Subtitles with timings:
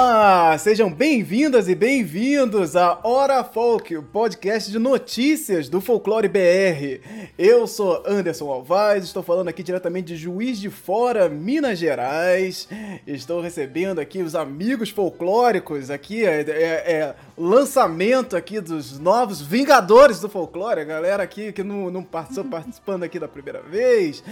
[0.00, 7.02] Olá, sejam bem-vindas e bem-vindos a Hora Folk, o podcast de notícias do Folclore BR.
[7.36, 12.68] Eu sou Anderson Alvaz, estou falando aqui diretamente de Juiz de Fora, Minas Gerais.
[13.08, 20.20] Estou recebendo aqui os amigos folclóricos, aqui é, é, é lançamento aqui dos novos Vingadores
[20.20, 24.22] do Folclore, a galera aqui que não, não passou participando aqui da primeira vez.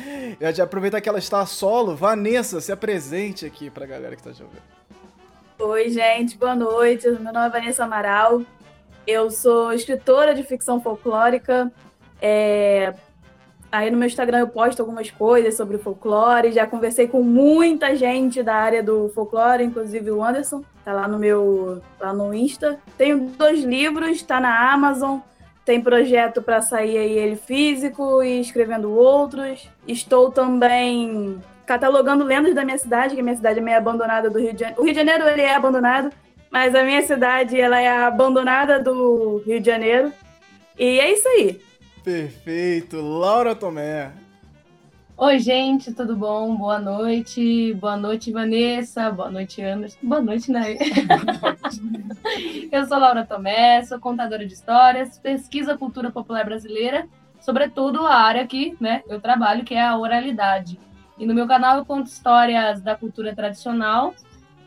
[0.40, 4.30] Já de aproveitar que ela está solo, Vanessa, se apresente aqui pra galera que está
[4.30, 4.75] jogando.
[5.58, 7.08] Oi, gente, boa noite.
[7.08, 8.42] Meu nome é Vanessa Amaral.
[9.06, 11.72] Eu sou escritora de ficção folclórica.
[12.20, 12.92] É...
[13.72, 16.52] Aí no meu Instagram eu posto algumas coisas sobre folclore.
[16.52, 21.18] Já conversei com muita gente da área do folclore, inclusive o Anderson, tá lá no
[21.18, 22.78] meu lá no Insta.
[22.98, 25.20] Tenho dois livros, tá na Amazon.
[25.64, 29.70] Tem projeto para sair aí ele físico e escrevendo outros.
[29.88, 34.38] Estou também catalogando lendas da minha cidade, que a minha cidade é meio abandonada do
[34.38, 34.80] Rio de Janeiro.
[34.80, 36.10] O Rio de Janeiro ele é abandonado,
[36.50, 40.12] mas a minha cidade ela é abandonada do Rio de Janeiro.
[40.78, 41.60] E é isso aí.
[42.04, 44.12] Perfeito, Laura Tomé.
[45.18, 46.54] Oi, gente, tudo bom?
[46.54, 47.72] Boa noite.
[47.74, 49.10] Boa noite, Vanessa.
[49.10, 49.98] Boa noite, Anderson.
[50.02, 50.78] Boa noite, Nay.
[52.70, 57.08] Eu sou Laura Tomé, sou contadora de histórias, pesquisa cultura popular brasileira,
[57.40, 60.78] sobretudo a área que né, eu trabalho, que é a oralidade.
[61.18, 64.14] E no meu canal eu conto histórias da cultura tradicional,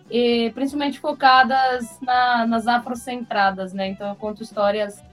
[0.09, 3.87] e principalmente focadas na, nas afrocentradas, né?
[3.89, 5.03] Então eu conto histórias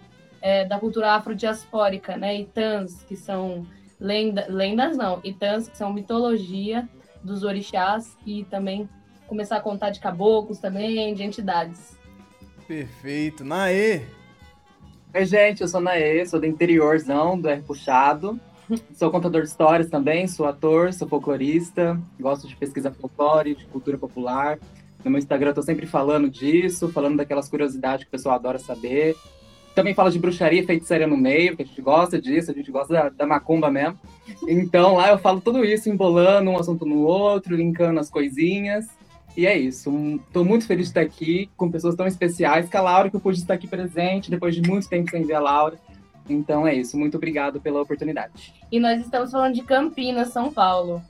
[0.41, 2.41] é, da cultura afrodiaspórica, né?
[2.41, 3.67] Itãs, que são
[4.01, 6.89] lenda, lendas não, itãs, que são mitologia
[7.23, 8.89] dos orixás, e também
[9.27, 11.99] começar a contar de caboclos também, de entidades.
[12.67, 13.45] Perfeito.
[13.45, 14.03] Naê!
[15.15, 18.41] Oi, gente, eu sou Naê, sou do interiorzão do R Puxado.
[18.95, 23.97] Sou contador de histórias também, sou ator, sou folclorista, gosto de pesquisa folclore, de cultura
[23.97, 24.59] popular.
[25.05, 28.59] No meu Instagram eu tô sempre falando disso, falando daquelas curiosidades que o pessoal adora
[28.59, 29.15] saber.
[29.75, 32.71] Também falo de bruxaria e feitiçaria no meio, que a gente gosta disso, a gente
[32.73, 33.99] gosta da, da macumba mesmo.
[34.49, 38.87] Então lá eu falo tudo isso, embolando um assunto no outro, linkando as coisinhas.
[39.37, 39.93] E é isso.
[40.27, 43.21] Estou muito feliz de estar aqui com pessoas tão especiais, que a Laura, que eu
[43.21, 45.79] pude estar aqui presente, depois de muito tempo sem ver a Laura.
[46.29, 46.99] Então é isso.
[46.99, 48.55] Muito obrigado pela oportunidade.
[48.71, 51.03] E nós estamos falando de Campinas, São Paulo.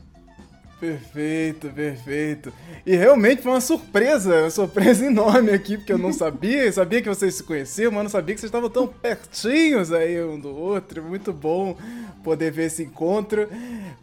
[0.78, 2.52] Perfeito, perfeito.
[2.84, 7.08] E realmente foi uma surpresa, uma surpresa enorme aqui, porque eu não sabia, sabia que
[7.08, 11.02] vocês se conheciam, mas não sabia que vocês estavam tão pertinhos aí um do outro.
[11.02, 11.74] Muito bom
[12.22, 13.48] poder ver esse encontro,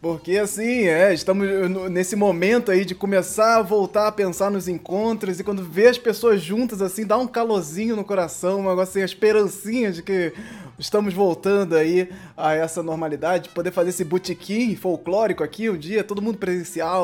[0.01, 1.45] porque assim, é, estamos
[1.91, 5.97] nesse momento aí de começar a voltar a pensar nos encontros e quando vê as
[5.97, 10.33] pessoas juntas assim, dá um calorzinho no coração, um negócio assim, a esperancinha de que
[10.79, 16.21] estamos voltando aí a essa normalidade, poder fazer esse botequim folclórico aqui um dia, todo
[16.21, 16.62] mundo presencial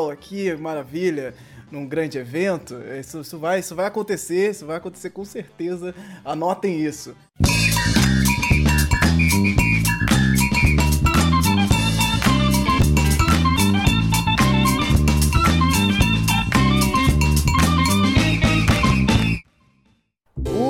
[0.09, 1.33] aqui, maravilha,
[1.71, 2.75] num grande evento.
[2.99, 5.93] Isso, isso, vai, isso vai acontecer, isso vai acontecer com certeza.
[6.23, 7.15] Anotem isso.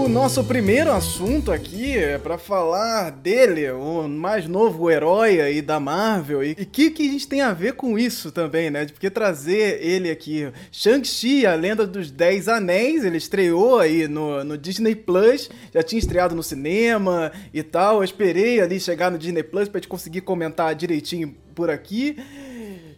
[0.09, 6.43] Nosso primeiro assunto aqui é para falar dele, o mais novo herói aí da Marvel.
[6.43, 8.87] E o que, que a gente tem a ver com isso também, né?
[8.87, 10.51] Porque trazer ele aqui.
[10.71, 15.99] Shang-Chi, a lenda dos Dez Anéis, ele estreou aí no, no Disney Plus, já tinha
[15.99, 17.97] estreado no cinema e tal.
[17.97, 22.17] Eu esperei ali chegar no Disney Plus pra gente conseguir comentar direitinho por aqui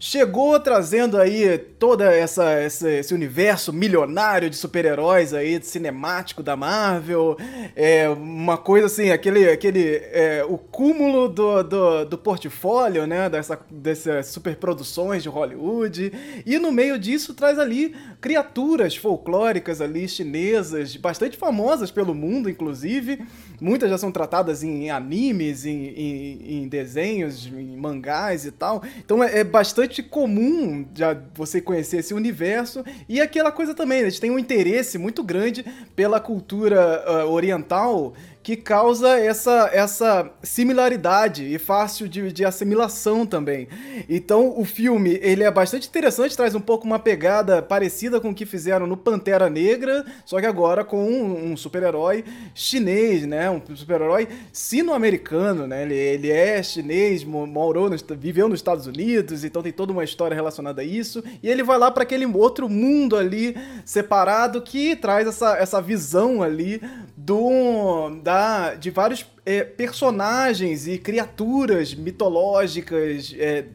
[0.01, 7.37] chegou trazendo aí toda essa, esse universo milionário de super-heróis aí de cinemático da Marvel,
[7.75, 13.59] é uma coisa assim, aquele aquele é, o cúmulo do, do, do, portfólio, né, dessa
[13.69, 16.11] dessas superproduções de Hollywood,
[16.47, 23.23] e no meio disso traz ali criaturas folclóricas ali chinesas, bastante famosas pelo mundo inclusive,
[23.61, 28.81] muitas já são tratadas em animes, em, em, em desenhos, em mangás e tal.
[28.97, 32.83] Então é, é, bastante comum já você conhecer esse universo.
[33.07, 34.07] E aquela coisa também, né?
[34.07, 35.63] a gente tem um interesse muito grande
[35.95, 38.13] pela cultura uh, oriental
[38.43, 43.67] que causa essa, essa similaridade e fácil de, de assimilação também.
[44.09, 48.35] Então o filme ele é bastante interessante, traz um pouco uma pegada parecida com o
[48.35, 52.23] que fizeram no Pantera Negra, só que agora com um, um super-herói
[52.55, 53.50] chinês, né?
[53.51, 55.83] Um super-herói sino-americano, né?
[55.83, 60.35] Ele, ele é chinês, morou, no, viveu nos Estados Unidos, então tem toda uma história
[60.35, 61.23] relacionada a isso.
[61.43, 63.55] E ele vai lá para aquele outro mundo ali
[63.85, 66.81] separado que traz essa, essa visão ali
[67.15, 73.65] do da, de vários é, personagens e criaturas mitológicas é,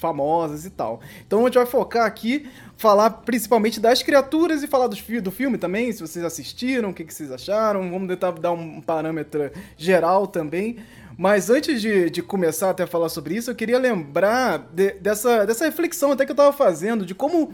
[0.00, 1.00] famosas e tal.
[1.26, 2.48] Então a gente vai focar aqui,
[2.80, 7.04] falar principalmente das criaturas e falar do, do filme também, se vocês assistiram, o que,
[7.04, 7.90] que vocês acharam.
[7.90, 10.78] Vamos tentar dar um parâmetro geral também.
[11.14, 15.44] Mas antes de, de começar até a falar sobre isso, eu queria lembrar de, dessa,
[15.44, 17.52] dessa reflexão até que eu estava fazendo, de como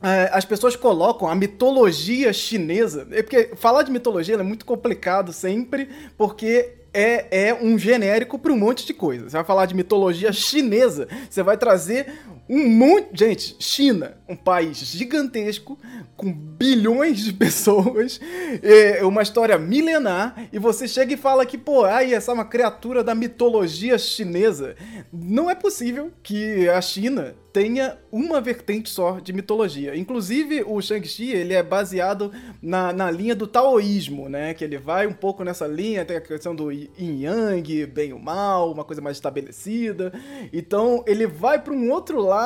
[0.00, 3.08] é, as pessoas colocam a mitologia chinesa.
[3.10, 8.52] É porque falar de mitologia é muito complicado sempre, porque é, é um genérico para
[8.52, 9.28] um monte de coisa.
[9.28, 12.06] Você vai falar de mitologia chinesa, você vai trazer
[12.50, 13.10] um monte.
[13.14, 15.78] Gente, China, um país gigantesco,
[16.16, 18.20] com bilhões de pessoas,
[18.60, 22.44] é uma história milenar, e você chega e fala que, pô, ai, essa é uma
[22.44, 24.74] criatura da mitologia chinesa.
[25.12, 29.96] Não é possível que a China tenha uma vertente só de mitologia.
[29.96, 32.30] Inclusive, o Shang-Chi, ele é baseado
[32.62, 34.54] na, na linha do taoísmo, né?
[34.54, 38.20] Que ele vai um pouco nessa linha, tem a questão do yin yang, bem ou
[38.20, 40.12] mal, uma coisa mais estabelecida.
[40.52, 42.39] Então, ele vai para um outro lado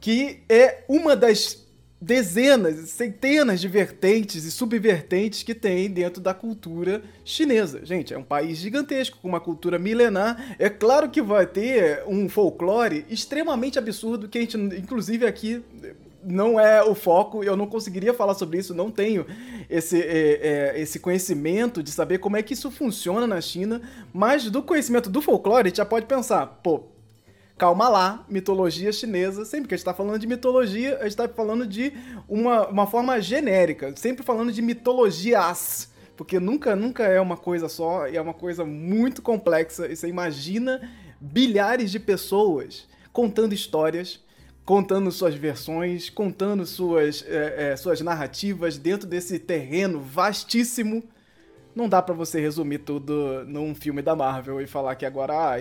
[0.00, 1.66] que é uma das
[2.00, 7.84] dezenas, centenas de vertentes e subvertentes que tem dentro da cultura chinesa.
[7.84, 10.56] Gente, é um país gigantesco, com uma cultura milenar.
[10.58, 15.62] É claro que vai ter um folclore extremamente absurdo, que a gente, inclusive aqui,
[16.24, 19.26] não é o foco, eu não conseguiria falar sobre isso, não tenho
[19.68, 23.80] esse, é, é, esse conhecimento de saber como é que isso funciona na China,
[24.12, 26.84] mas do conhecimento do folclore, a gente já pode pensar, pô,
[27.60, 31.28] calma lá, mitologia chinesa, sempre que a gente está falando de mitologia, a gente está
[31.28, 31.92] falando de
[32.26, 38.06] uma, uma forma genérica, sempre falando de mitologias, porque nunca, nunca é uma coisa só,
[38.06, 40.90] é uma coisa muito complexa, e você imagina
[41.20, 44.24] bilhares de pessoas contando histórias,
[44.64, 51.02] contando suas versões, contando suas, é, é, suas narrativas dentro desse terreno vastíssimo
[51.74, 55.56] não dá para você resumir tudo num filme da Marvel e falar que agora ah,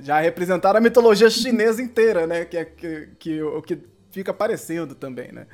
[0.00, 2.44] já representaram a mitologia chinesa inteira, né?
[2.44, 3.78] Que é que, que, que
[4.10, 5.46] fica aparecendo também, né?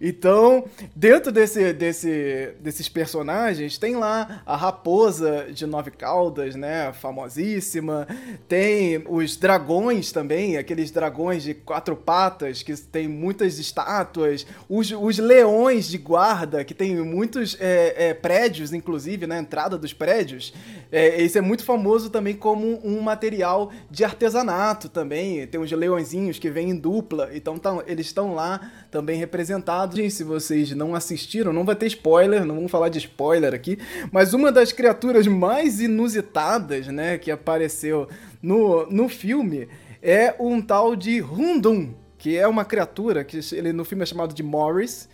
[0.00, 0.64] Então,
[0.94, 6.92] dentro desse, desse, desses personagens, tem lá a raposa de nove caudas, né?
[6.92, 8.06] Famosíssima.
[8.48, 14.44] Tem os dragões também, aqueles dragões de quatro patas, que tem muitas estátuas.
[14.68, 19.92] Os, os leões de guarda, que tem muitos é, é, prédios, inclusive, na entrada dos
[19.92, 20.52] prédios.
[20.90, 25.46] É, esse é muito famoso também como um material de artesanato também.
[25.46, 29.98] Tem os leõezinhos que vêm em dupla, então tão, eles estão lá também representados.
[29.98, 33.78] E se vocês não assistiram, não vai ter spoiler, não vamos falar de spoiler aqui,
[34.10, 38.08] mas uma das criaturas mais inusitadas, né, que apareceu
[38.42, 39.68] no, no filme
[40.02, 44.34] é um tal de Rundum, que é uma criatura que ele no filme é chamado
[44.34, 45.08] de Morris,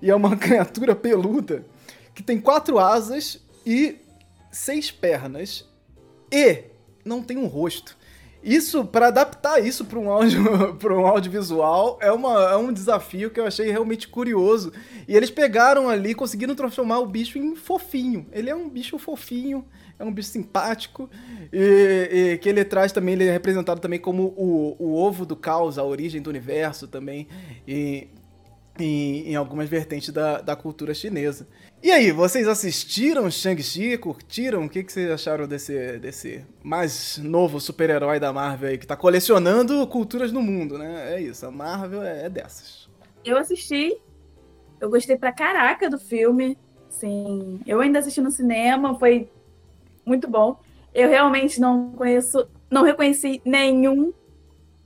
[0.00, 1.64] e é uma criatura peluda
[2.14, 3.96] que tem quatro asas e
[4.50, 5.64] seis pernas
[6.30, 6.64] e
[7.04, 7.96] não tem um rosto.
[8.42, 10.42] Isso, para adaptar isso para um, áudio,
[10.90, 14.72] um audiovisual, é, uma, é um desafio que eu achei realmente curioso.
[15.06, 18.26] E eles pegaram ali, conseguiram transformar o bicho em fofinho.
[18.32, 19.64] Ele é um bicho fofinho,
[19.98, 21.08] é um bicho simpático,
[21.52, 25.36] e, e que ele traz também, ele é representado também como o, o ovo do
[25.36, 27.28] caos, a origem do universo também.
[27.66, 28.08] E
[28.78, 31.46] em, em, algumas vertentes da, da cultura chinesa.
[31.82, 33.98] E aí, vocês assistiram Shang-Chi?
[33.98, 34.66] Curtiram?
[34.66, 38.96] O que, que vocês acharam desse, desse mais novo super-herói da Marvel aí, que tá
[38.96, 41.14] colecionando culturas no mundo, né?
[41.14, 42.88] É isso, a Marvel é, é dessas.
[43.24, 44.00] Eu assisti,
[44.80, 46.56] eu gostei pra caraca do filme,
[46.88, 47.58] sim.
[47.66, 49.28] Eu ainda assisti no cinema, foi
[50.06, 50.60] muito bom.
[50.94, 54.12] Eu realmente não conheço, não reconheci nenhum,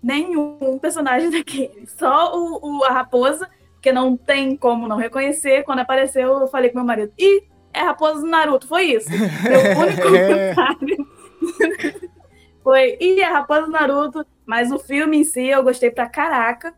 [0.02, 1.86] nenhum personagem daquele.
[1.86, 5.62] Só o, o a raposa porque não tem como não reconhecer.
[5.64, 9.08] Quando apareceu, eu falei com meu marido, ih, é raposa do Naruto, foi isso.
[9.10, 9.20] Meu
[9.78, 11.06] único comentário
[12.64, 16.74] foi, ih, é raposa do Naruto, mas o filme em si eu gostei pra caraca.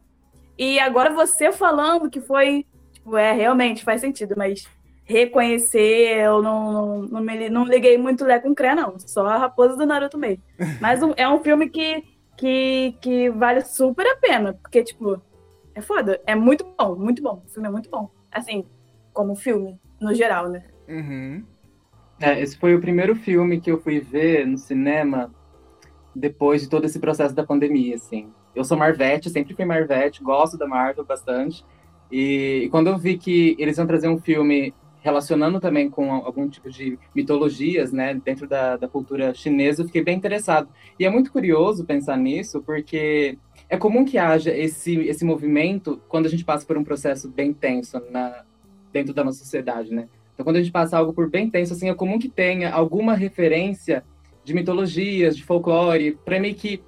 [0.58, 4.66] E agora você falando que foi, tipo, é, realmente faz sentido, mas
[5.04, 8.98] reconhecer, eu não, não, não, me, não liguei muito Lé com Cré, não.
[8.98, 10.42] Só a raposa do Naruto mesmo.
[10.80, 12.04] Mas um, é um filme que,
[12.36, 15.22] que, que vale super a pena, porque, tipo,
[15.78, 16.20] é foda.
[16.26, 17.42] É muito bom, muito bom.
[17.46, 18.10] O filme é muito bom.
[18.30, 18.64] Assim,
[19.12, 20.64] como filme, no geral, né?
[20.88, 21.44] Uhum.
[22.20, 25.32] É, esse foi o primeiro filme que eu fui ver no cinema
[26.14, 28.30] depois de todo esse processo da pandemia, assim.
[28.54, 31.64] Eu sou Marvete, sempre fui Marvete, gosto da Marvel bastante.
[32.10, 36.48] E, e quando eu vi que eles iam trazer um filme relacionando também com algum
[36.48, 40.68] tipo de mitologias, né, dentro da, da cultura chinesa, eu fiquei bem interessado.
[40.98, 46.26] E é muito curioso pensar nisso, porque é comum que haja esse, esse movimento quando
[46.26, 48.44] a gente passa por um processo bem tenso na,
[48.92, 50.08] dentro da nossa sociedade, né?
[50.34, 53.14] Então, quando a gente passa algo por bem tenso, assim, é comum que tenha alguma
[53.14, 54.04] referência
[54.44, 56.80] de mitologias, de folclore, para meio que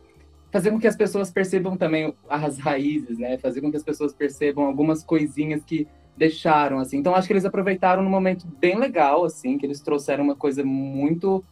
[0.51, 3.37] fazer com que as pessoas percebam também as raízes, né?
[3.39, 6.99] Fazer com que as pessoas percebam algumas coisinhas que deixaram, assim.
[6.99, 10.65] Então, acho que eles aproveitaram num momento bem legal, assim, que eles trouxeram uma coisa
[10.65, 11.45] muito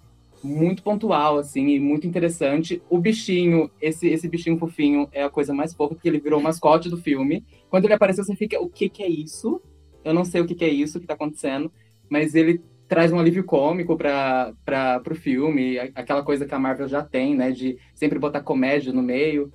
[0.42, 2.82] muito pontual, assim, e muito interessante.
[2.88, 6.42] O bichinho, esse, esse bichinho fofinho, é a coisa mais fofa, porque ele virou o
[6.42, 7.44] mascote do filme.
[7.68, 9.60] Quando ele apareceu, você fica, o que que é isso?
[10.04, 11.70] Eu não sei o que que é isso que tá acontecendo,
[12.08, 17.02] mas ele traz um alívio cômico para o filme, aquela coisa que a Marvel já
[17.02, 19.52] tem, né, de sempre botar comédia no meio.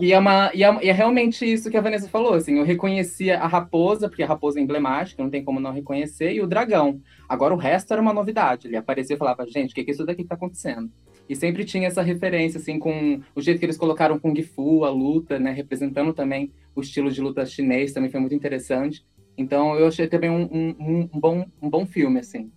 [0.00, 2.64] E é, uma, e é, e, é, realmente isso que a Vanessa falou, assim, eu
[2.64, 6.46] reconhecia a raposa, porque a raposa é emblemática, não tem como não reconhecer, e o
[6.46, 7.00] dragão.
[7.28, 10.06] Agora o resto era uma novidade, ele aparecia e falava, gente, o que é isso
[10.06, 10.90] daqui que tá acontecendo?
[11.28, 14.90] E sempre tinha essa referência, assim, com o jeito que eles colocaram Kung Fu, a
[14.90, 19.04] luta, né, representando também o estilo de luta chinês, também foi muito interessante.
[19.36, 22.50] Então eu achei também um, um, um bom, um bom filme, assim.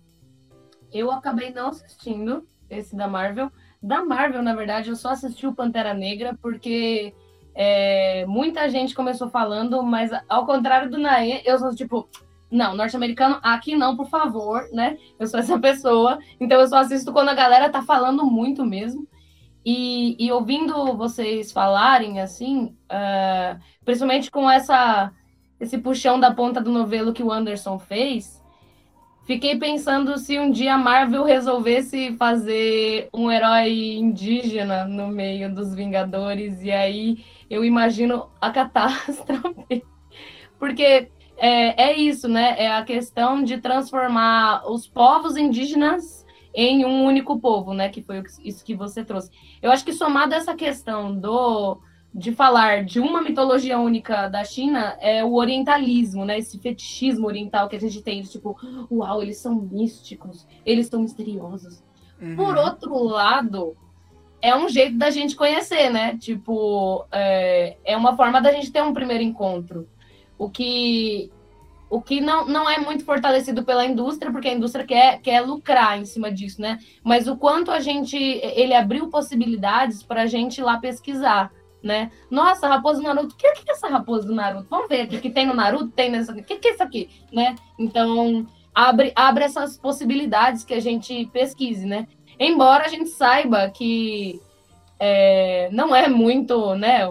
[0.92, 3.50] Eu acabei não assistindo esse da Marvel.
[3.82, 7.14] Da Marvel, na verdade, eu só assisti o Pantera Negra porque
[7.58, 12.06] é, muita gente começou falando, mas ao contrário do Naê, eu sou tipo,
[12.50, 14.98] não, norte-americano, aqui não, por favor, né?
[15.18, 19.08] Eu sou essa pessoa, então eu só assisto quando a galera tá falando muito mesmo.
[19.64, 25.10] E, e ouvindo vocês falarem, assim, uh, principalmente com essa,
[25.58, 28.35] esse puxão da ponta do novelo que o Anderson fez,
[29.26, 35.74] fiquei pensando se um dia a Marvel resolvesse fazer um herói indígena no meio dos
[35.74, 39.84] Vingadores, e aí eu imagino a catástrofe.
[40.58, 42.54] Porque é, é isso, né?
[42.56, 47.90] É a questão de transformar os povos indígenas em um único povo, né?
[47.90, 49.30] Que foi isso que você trouxe.
[49.60, 51.78] Eu acho que somado essa questão do
[52.16, 56.38] de falar de uma mitologia única da China é o orientalismo, né?
[56.38, 58.56] Esse fetichismo oriental que a gente tem, tipo,
[58.90, 61.84] uau, eles são místicos, eles são misteriosos.
[62.18, 62.34] Uhum.
[62.34, 63.76] Por outro lado,
[64.40, 66.16] é um jeito da gente conhecer, né?
[66.16, 69.86] Tipo, é, é uma forma da gente ter um primeiro encontro.
[70.38, 71.30] O que,
[71.90, 76.00] o que não, não é muito fortalecido pela indústria, porque a indústria quer, quer lucrar
[76.00, 76.78] em cima disso, né?
[77.04, 78.16] Mas o quanto a gente.
[78.16, 81.52] Ele abriu possibilidades para a gente ir lá pesquisar.
[81.86, 82.10] Né?
[82.28, 84.66] Nossa, raposa do Naruto, o que, que é essa raposa do Naruto?
[84.68, 86.32] Vamos ver aqui, que tem no Naruto, tem nessa.
[86.32, 87.08] O que, que é isso aqui?
[87.32, 87.54] Né?
[87.78, 92.08] Então, abre, abre essas possibilidades que a gente pesquise, né?
[92.40, 94.40] Embora a gente saiba que
[94.98, 97.04] é, não é muito, né,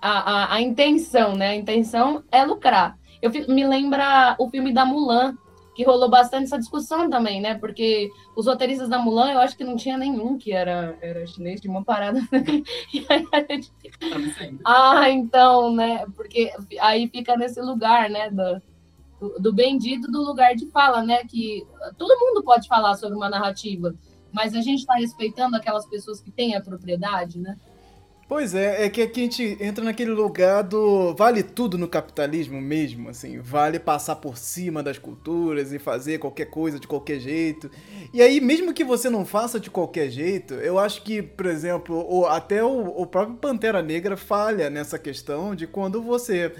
[0.00, 1.48] a, a, a, intenção, né?
[1.48, 2.96] A intenção é lucrar.
[3.20, 5.36] Eu me lembra o filme da Mulan,
[5.74, 7.54] que rolou bastante essa discussão também, né?
[7.54, 11.60] Porque os roteiristas da Mulan, eu acho que não tinha nenhum que era, era chinês,
[11.60, 12.20] de uma parada.
[12.92, 13.72] e aí a gente
[14.64, 16.04] Ah, então, né?
[16.16, 18.30] Porque aí fica nesse lugar, né?
[18.30, 18.62] Do,
[19.20, 21.24] do, do bendito do lugar de fala, né?
[21.24, 21.66] Que
[21.98, 23.94] todo mundo pode falar sobre uma narrativa
[24.34, 27.56] mas a gente está respeitando aquelas pessoas que têm a propriedade, né?
[28.26, 32.58] Pois é, é que aqui a gente entra naquele lugar do vale tudo no capitalismo
[32.60, 37.70] mesmo, assim, vale passar por cima das culturas e fazer qualquer coisa de qualquer jeito.
[38.14, 42.06] E aí, mesmo que você não faça de qualquer jeito, eu acho que, por exemplo,
[42.08, 46.50] o, até o, o próprio Pantera Negra falha nessa questão de quando você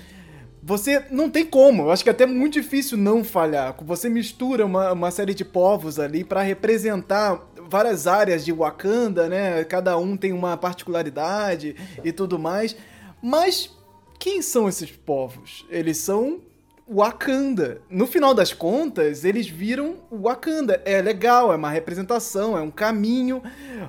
[0.67, 1.83] você não tem como.
[1.83, 3.77] Eu acho que é até muito difícil não falhar.
[3.83, 9.65] Você mistura uma, uma série de povos ali para representar várias áreas de Wakanda, né?
[9.65, 12.77] Cada um tem uma particularidade e tudo mais.
[13.23, 13.71] Mas
[14.19, 15.67] quem são esses povos?
[15.69, 16.41] Eles são
[16.89, 17.81] Wakanda.
[17.89, 20.83] No final das contas, eles viram Wakanda.
[20.85, 23.43] É legal, é uma representação, é um caminho,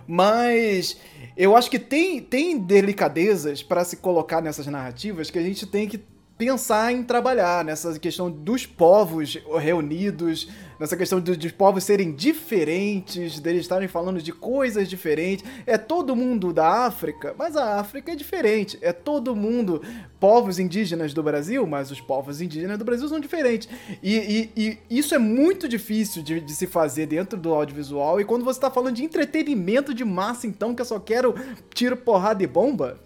[0.08, 0.98] mas
[1.36, 5.88] eu acho que tem, tem delicadezas para se colocar nessas narrativas que a gente tem
[5.88, 6.02] que
[6.38, 13.40] pensar em trabalhar nessa questão dos povos reunidos, nessa questão de, de povos serem diferentes,
[13.40, 15.46] deles estarem falando de coisas diferentes.
[15.66, 18.78] É todo mundo da África, mas a África é diferente.
[18.82, 19.82] É todo mundo
[20.20, 23.70] povos indígenas do Brasil, mas os povos indígenas do Brasil são diferentes.
[24.02, 28.20] E, e, e isso é muito difícil de, de, se fazer dentro do audiovisual.
[28.20, 31.36] E quando você está falando de entretenimento de massa, então, que eu só quero
[31.74, 33.00] tiro, porrada e bomba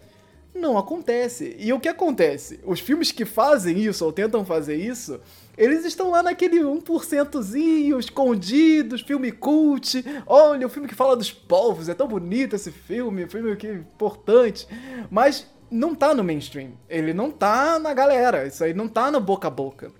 [0.53, 1.55] não acontece.
[1.57, 2.59] E o que acontece?
[2.65, 5.19] Os filmes que fazem isso, ou tentam fazer isso,
[5.59, 10.03] eles estão lá naquele 1%zinho, escondidos, filme cult.
[10.25, 13.73] Olha, o filme que fala dos povos, é tão bonito esse filme, filme que é
[13.73, 14.65] importante.
[15.11, 16.71] Mas não tá no mainstream.
[16.87, 18.47] Ele não tá na galera.
[18.47, 19.91] Isso aí não tá no boca a boca.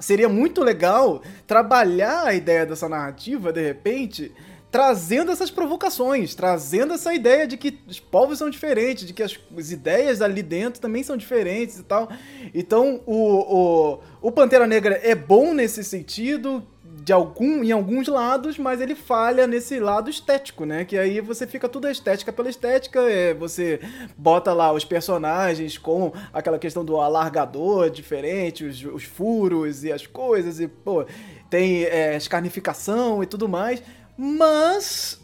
[0.00, 4.32] Seria muito legal trabalhar a ideia dessa narrativa, de repente,
[4.76, 9.38] trazendo essas provocações, trazendo essa ideia de que os povos são diferentes, de que as,
[9.56, 12.10] as ideias ali dentro também são diferentes e tal.
[12.52, 18.58] Então, o, o, o Pantera Negra é bom nesse sentido, de algum, em alguns lados,
[18.58, 20.84] mas ele falha nesse lado estético, né?
[20.84, 23.78] Que aí você fica tudo estética pela estética, é, você
[24.18, 30.08] bota lá os personagens com aquela questão do alargador diferente, os, os furos e as
[30.08, 31.06] coisas, e pô,
[31.48, 33.80] tem é, escarnificação e tudo mais,
[34.18, 35.20] mas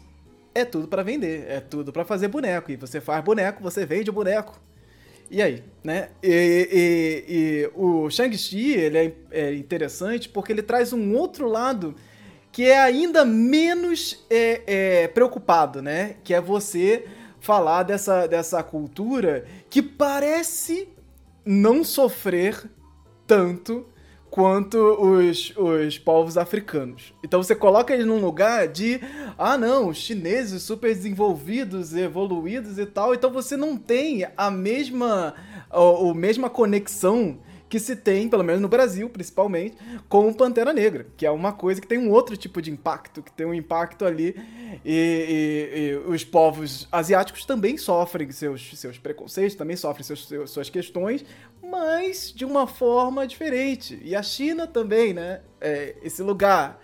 [0.55, 2.71] é tudo para vender, é tudo para fazer boneco.
[2.71, 4.61] E você faz boneco, você vende boneco.
[5.33, 6.09] E aí, né?
[6.21, 11.95] E, e, e o Shang-Chi, ele é, é, interessante porque ele traz um outro lado
[12.51, 16.17] que é ainda menos é, é, preocupado, né?
[16.23, 17.07] Que é você
[17.39, 20.87] falar dessa, dessa cultura que parece
[21.43, 22.69] não sofrer
[23.25, 23.87] tanto
[24.33, 27.13] quanto os, os povos africanos.
[27.23, 28.99] Então você coloca eles num lugar de,
[29.37, 35.35] ah não, os chineses super desenvolvidos, evoluídos e tal, então você não tem a mesma,
[35.69, 37.37] a, a mesma conexão
[37.69, 39.75] que se tem, pelo menos no Brasil, principalmente,
[40.09, 43.21] com o Pantera Negra, que é uma coisa que tem um outro tipo de impacto,
[43.23, 44.35] que tem um impacto ali,
[44.85, 50.51] e, e, e os povos asiáticos também sofrem seus, seus preconceitos, também sofrem seus, seus,
[50.51, 51.25] suas questões,
[51.63, 53.99] mas de uma forma diferente.
[54.03, 55.41] E a China também, né?
[55.61, 56.79] É, esse lugar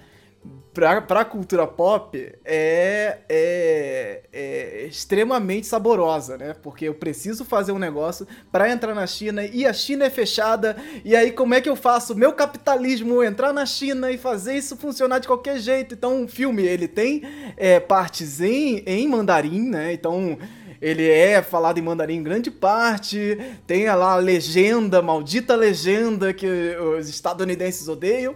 [0.74, 6.56] pra, pra cultura pop é, é, é, extremamente saborosa, né?
[6.62, 10.78] Porque eu preciso fazer um negócio para entrar na China e a China é fechada.
[11.04, 14.78] E aí, como é que eu faço meu capitalismo entrar na China e fazer isso
[14.78, 15.94] funcionar de qualquer jeito?
[15.94, 17.24] Então, o filme ele tem
[17.58, 19.94] é, partes em, em mandarim, né?
[19.94, 20.38] Então
[20.82, 26.48] ele é falado em mandarim em grande parte, tem lá a legenda, maldita legenda que
[26.98, 28.36] os estadunidenses odeiam.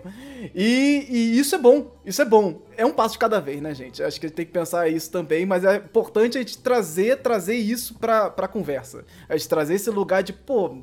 [0.54, 2.62] E, e, isso é bom, isso é bom.
[2.76, 4.04] É um passo de cada vez, né, gente?
[4.04, 7.18] Acho que a gente tem que pensar isso também, mas é importante a gente trazer,
[7.20, 9.06] trazer isso pra, pra conversa.
[9.30, 10.80] A gente trazer esse lugar de, pô,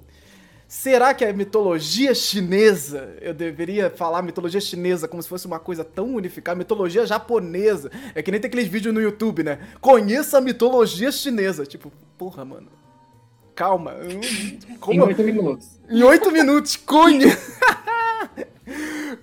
[0.70, 5.82] Será que a mitologia chinesa, eu deveria falar mitologia chinesa como se fosse uma coisa
[5.82, 7.90] tão unificada, mitologia japonesa?
[8.14, 9.58] É que nem tem aqueles vídeos no YouTube, né?
[9.80, 11.66] Conheça a mitologia chinesa.
[11.66, 12.68] Tipo, porra, mano.
[13.52, 13.96] Calma.
[14.78, 14.94] Como?
[14.94, 15.66] Em oito minutos.
[15.88, 17.58] Em oito minutos, conheça.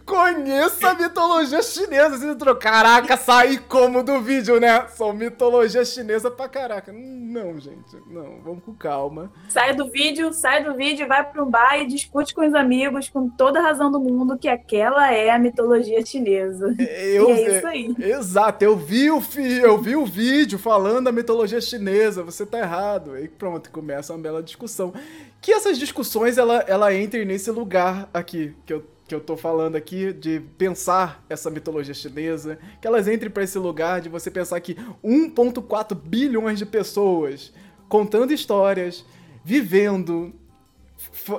[0.06, 2.18] Conheça a mitologia chinesa.
[2.18, 4.88] Você entrou, caraca, saí como do vídeo, né?
[4.96, 6.92] Sou mitologia chinesa pra caraca.
[6.94, 9.32] Não, gente, não, vamos com calma.
[9.50, 13.10] Sai do vídeo, sai do vídeo, vai pra um bar e discute com os amigos,
[13.10, 16.76] com toda a razão do mundo, que aquela é a mitologia chinesa.
[16.78, 17.96] Eu, e é isso aí.
[18.00, 22.60] Exato, eu vi, o fi, eu vi o vídeo falando da mitologia chinesa, você tá
[22.60, 23.14] errado.
[23.14, 24.94] Aí pronto, começa uma bela discussão.
[25.42, 29.76] Que essas discussões, ela, ela entrem nesse lugar aqui, que eu que eu tô falando
[29.76, 34.60] aqui, de pensar essa mitologia chinesa, que elas entrem para esse lugar de você pensar
[34.60, 37.54] que 1,4 bilhões de pessoas
[37.88, 39.06] contando histórias,
[39.46, 40.34] vivendo,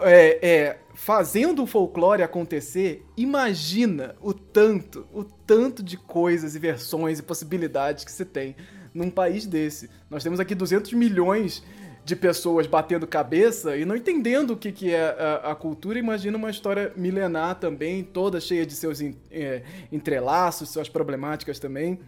[0.02, 7.18] é, é, fazendo o folclore acontecer, imagina o tanto, o tanto de coisas e versões
[7.18, 8.56] e possibilidades que se tem
[8.94, 9.90] num país desse.
[10.08, 11.62] Nós temos aqui 200 milhões
[12.08, 16.38] de pessoas batendo cabeça e não entendendo o que, que é a, a cultura, imagina
[16.38, 22.00] uma história milenar também, toda cheia de seus é, entrelaços, suas problemáticas também.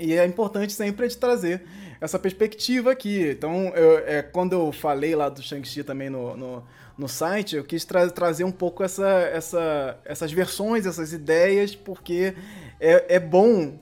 [0.00, 1.62] E é importante sempre a gente trazer
[2.00, 3.32] essa perspectiva aqui.
[3.32, 6.64] Então, eu, é, quando eu falei lá do Shang-Chi também no, no,
[6.96, 12.32] no, site, eu quis tra trazer um pouco essa, essa, essas versões, essas ideias, porque
[12.80, 13.78] é, é bom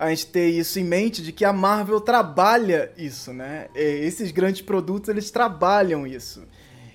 [0.00, 3.66] a gente ter isso em mente de que a Marvel trabalha isso, né?
[3.74, 6.42] Esses grandes produtos, eles trabalham isso.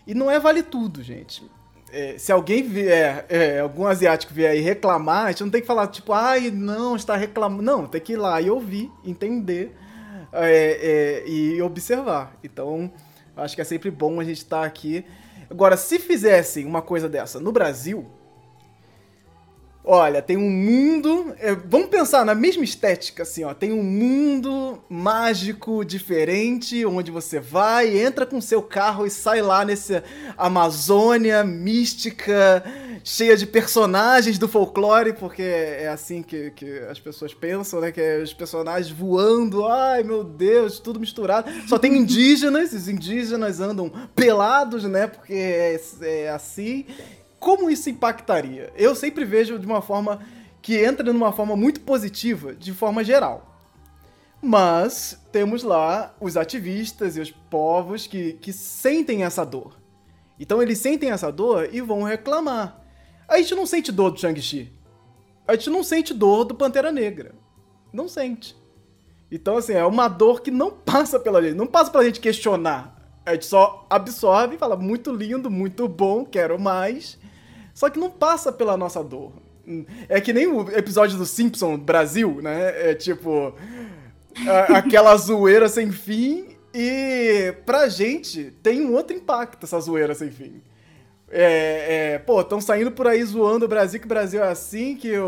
[0.07, 1.47] E não é vale tudo, gente.
[1.93, 5.67] É, se alguém vier, é, algum asiático vier e reclamar, a gente não tem que
[5.67, 7.61] falar, tipo, ai, não, está reclamando.
[7.61, 9.77] Não, tem que ir lá e ouvir, entender
[10.33, 12.35] é, é e observar.
[12.43, 12.91] Então,
[13.37, 15.05] acho que é sempre bom a gente estar tá aqui.
[15.47, 18.07] Agora, se fizessem uma coisa dessa no Brasil,
[19.87, 21.35] Olha, tem um mundo.
[21.37, 23.53] É, vamos pensar na mesma estética, assim, ó.
[23.53, 29.63] Tem um mundo mágico diferente, onde você vai, entra com seu carro e sai lá
[29.63, 30.03] nessa
[30.35, 32.63] Amazônia mística,
[33.03, 37.91] cheia de personagens do folclore, porque é assim que, que as pessoas pensam, né?
[37.91, 41.47] Que é os personagens voando, ai meu Deus, tudo misturado.
[41.67, 45.05] Só tem indígenas, os indígenas andam pelados, né?
[45.05, 46.87] Porque é, é assim
[47.39, 48.71] como isso impactaria?
[48.75, 50.19] Eu sempre vejo de uma forma
[50.61, 53.55] que entra numa forma muito positiva, de forma geral.
[54.41, 59.79] Mas temos lá os ativistas e os povos que, que sentem essa dor.
[60.39, 62.81] Então eles sentem essa dor e vão reclamar.
[63.27, 64.71] A gente não sente dor do Shang-Chi.
[65.47, 67.33] A gente não sente dor do Pantera Negra.
[67.93, 68.55] Não sente.
[69.31, 71.55] Então, assim, é uma dor que não passa pela gente.
[71.55, 72.95] Não passa pela gente questionar.
[73.25, 77.17] A gente só absorve e fala, muito lindo, muito bom, quero mais.
[77.75, 79.33] Só que não passa pela nossa dor.
[80.09, 82.91] É que nem o episódio do Simpson Brasil, né?
[82.91, 83.53] É tipo.
[84.47, 86.55] a- aquela zoeira sem fim.
[86.73, 90.61] E pra gente tem um outro impacto essa zoeira sem fim.
[91.29, 94.95] É, é, pô, estão saindo por aí zoando o Brasil, que o Brasil é assim,
[94.95, 95.25] que o,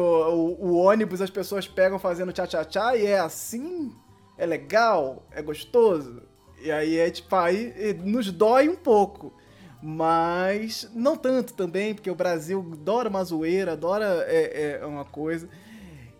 [0.59, 3.91] o, o ônibus as pessoas pegam fazendo tchá-tchá-tchá, e é assim,
[4.37, 6.21] é legal, é gostoso.
[6.61, 9.33] E aí é tipo, aí nos dói um pouco.
[9.81, 15.47] Mas não tanto também, porque o Brasil adora uma zoeira, adora é, é, uma coisa.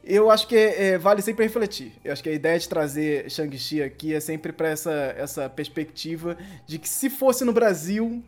[0.04, 1.94] Eu acho que é, vale sempre refletir.
[2.04, 6.38] Eu acho que a ideia de trazer Shang-Chi aqui é sempre para essa, essa perspectiva
[6.66, 8.24] de que se fosse no Brasil,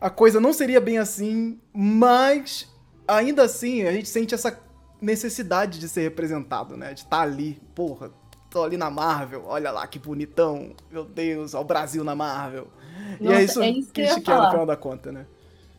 [0.00, 2.68] a coisa não seria bem assim, mas
[3.08, 4.56] ainda assim a gente sente essa
[5.00, 6.94] necessidade de ser representado, né?
[6.94, 8.12] De estar tá ali, porra,
[8.48, 12.68] tô ali na Marvel, olha lá que bonitão, meu Deus, ó, o Brasil na Marvel.
[13.20, 14.66] Nossa, e é isso, é isso que que eu a ia gente quer no final
[14.66, 15.26] da conta, né?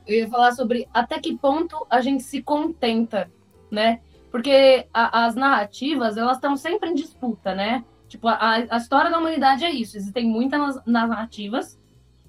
[0.05, 3.31] Eu ia falar sobre até que ponto a gente se contenta,
[3.71, 3.99] né?
[4.31, 7.83] Porque a- as narrativas, elas estão sempre em disputa, né?
[8.07, 9.95] Tipo, a, a história da humanidade é isso.
[9.97, 11.79] Existem muitas narrativas.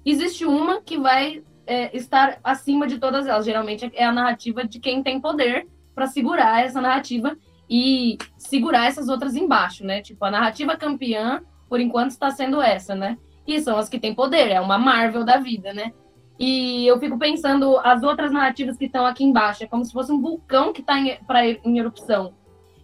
[0.05, 3.45] Existe uma que vai é, estar acima de todas elas.
[3.45, 7.35] Geralmente é a narrativa de quem tem poder para segurar essa narrativa
[7.69, 10.01] e segurar essas outras embaixo, né?
[10.01, 13.17] Tipo, a narrativa campeã, por enquanto, está sendo essa, né?
[13.47, 15.93] E são as que têm poder, é uma Marvel da vida, né?
[16.37, 20.11] E eu fico pensando as outras narrativas que estão aqui embaixo, é como se fosse
[20.11, 21.17] um vulcão que está em,
[21.63, 22.33] em erupção.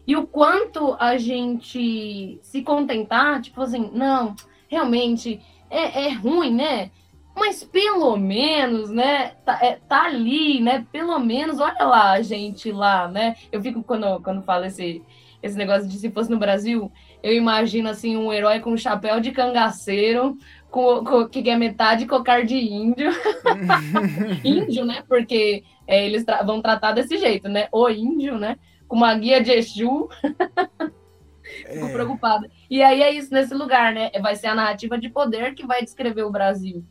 [0.07, 4.35] E o quanto a gente se contentar, tipo assim, não,
[4.67, 6.91] realmente é, é ruim, né?
[7.35, 9.29] Mas pelo menos, né?
[9.45, 10.85] Tá, é, tá ali, né?
[10.91, 13.35] Pelo menos, olha lá a gente lá, né?
[13.51, 15.01] Eu fico, quando, quando falo esse,
[15.41, 16.91] esse negócio de se fosse no Brasil,
[17.23, 20.37] eu imagino assim um herói com um chapéu de cangaceiro,
[20.69, 23.09] com, com- que é metade cocar de índio.
[24.43, 25.03] índio, né?
[25.07, 27.67] Porque é, eles tra- vão tratar desse jeito, né?
[27.71, 28.57] O índio, né?
[28.87, 30.09] Com uma guia de Exu,
[31.71, 32.49] fico É, preocupada.
[32.69, 34.11] E aí é isso nesse lugar, né?
[34.21, 36.83] Vai ser a narrativa de poder que vai descrever o Brasil.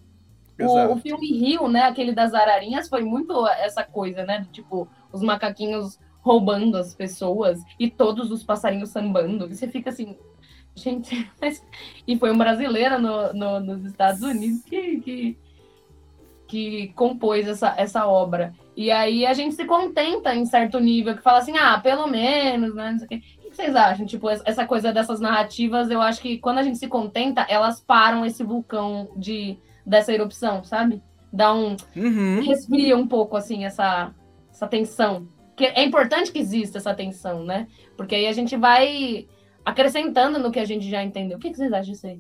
[0.61, 1.83] O, o filme Rio, né?
[1.85, 4.47] Aquele das ararinhas, foi muito essa coisa, né?
[4.53, 9.47] Tipo, os macaquinhos roubando as pessoas e todos os passarinhos sambando.
[9.51, 10.17] E você fica assim,
[10.75, 11.65] gente, mas...
[12.07, 15.39] e foi um brasileiro no, no- nos Estados Unidos que, que,
[16.47, 18.55] que compôs essa, essa obra.
[18.77, 22.75] E aí a gente se contenta em certo nível, que fala assim, ah, pelo menos,
[22.75, 22.93] né?
[22.93, 23.23] Não sei o quê.
[23.39, 24.07] O que vocês acham?
[24.07, 28.25] Tipo, essa coisa dessas narrativas, eu acho que quando a gente se contenta, elas param
[28.25, 31.03] esse vulcão de dessa erupção, sabe?
[31.33, 31.77] Dá um.
[31.97, 32.43] Uhum.
[32.43, 34.15] resfria um pouco, assim, essa,
[34.51, 35.27] essa tensão.
[35.61, 37.69] Que é importante que exista essa tensão, né?
[37.95, 39.29] Porque aí a gente vai
[39.63, 41.37] acrescentando no que a gente já entendeu.
[41.37, 42.19] O que, que vocês acham disso aí?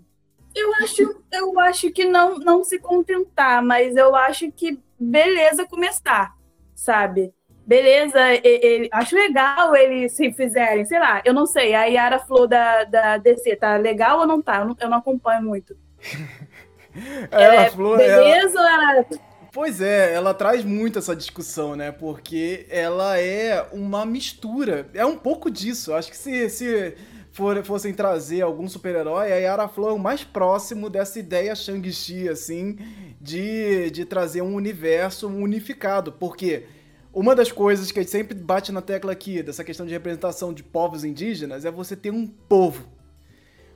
[0.54, 6.34] Eu acho, eu acho que não, não se contentar, mas eu acho que beleza começar,
[6.74, 7.32] sabe?
[7.64, 12.18] Beleza, e- e- acho legal eles se fizerem, sei lá, eu não sei, a Yara
[12.18, 14.58] Flor da, da DC, tá legal ou não tá?
[14.58, 15.74] Eu não, eu não acompanho muito.
[17.30, 19.06] Ela é falou, ela- beleza ou ela.
[19.52, 21.90] Pois é, ela traz muito essa discussão, né?
[21.90, 24.88] Porque ela é uma mistura.
[24.94, 25.92] É um pouco disso.
[25.92, 26.94] Acho que se, se
[27.32, 32.28] for, fossem trazer algum super-herói, a Yara Flor é o mais próximo dessa ideia Shang-Chi,
[32.28, 32.78] assim,
[33.20, 36.12] de, de trazer um universo unificado.
[36.12, 36.66] Porque
[37.12, 40.54] uma das coisas que a gente sempre bate na tecla aqui, dessa questão de representação
[40.54, 42.86] de povos indígenas, é você ter um povo.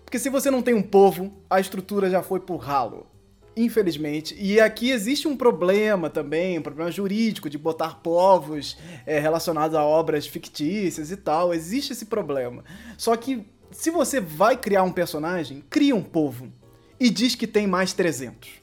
[0.05, 3.13] Porque se você não tem um povo, a estrutura já foi pro ralo.
[3.57, 4.35] Infelizmente.
[4.39, 9.85] E aqui existe um problema também, um problema jurídico de botar povos é, relacionados a
[9.85, 11.55] obras fictícias e tal.
[11.55, 12.65] Existe esse problema.
[12.99, 16.53] Só que se você vai criar um personagem, cria um povo.
[16.99, 18.63] E diz que tem mais 300.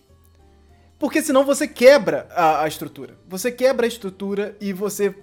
[0.99, 3.17] Porque senão você quebra a, a estrutura.
[3.27, 5.15] Você quebra a estrutura e você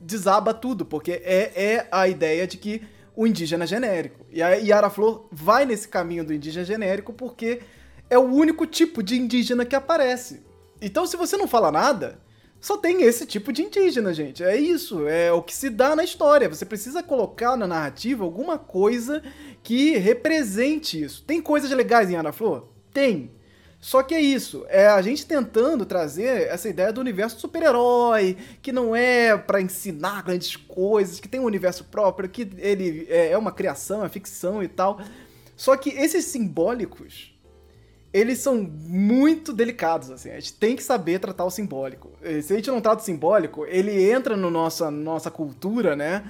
[0.00, 2.82] desaba tudo, porque é, é a ideia de que
[3.14, 4.24] o indígena genérico.
[4.30, 7.60] E a Yara Flor vai nesse caminho do indígena genérico porque
[8.08, 10.42] é o único tipo de indígena que aparece.
[10.80, 12.18] Então, se você não fala nada,
[12.60, 14.42] só tem esse tipo de indígena, gente.
[14.42, 16.48] É isso, é o que se dá na história.
[16.48, 19.22] Você precisa colocar na narrativa alguma coisa
[19.62, 21.22] que represente isso.
[21.24, 22.68] Tem coisas legais em Ana Flor?
[22.92, 23.30] Tem.
[23.78, 28.72] Só que é isso, é a gente tentando trazer essa ideia do universo super-herói, que
[28.72, 33.38] não é pra ensinar grandes coisas, que tem um universo próprio, que ele é é
[33.38, 35.00] uma criação, é ficção e tal.
[35.54, 37.35] Só que esses simbólicos,
[38.16, 40.30] eles são muito delicados, assim.
[40.30, 42.10] A gente tem que saber tratar o simbólico.
[42.22, 46.24] Eh, Se a gente não trata o simbólico, ele entra no nossa, nossa cultura, né?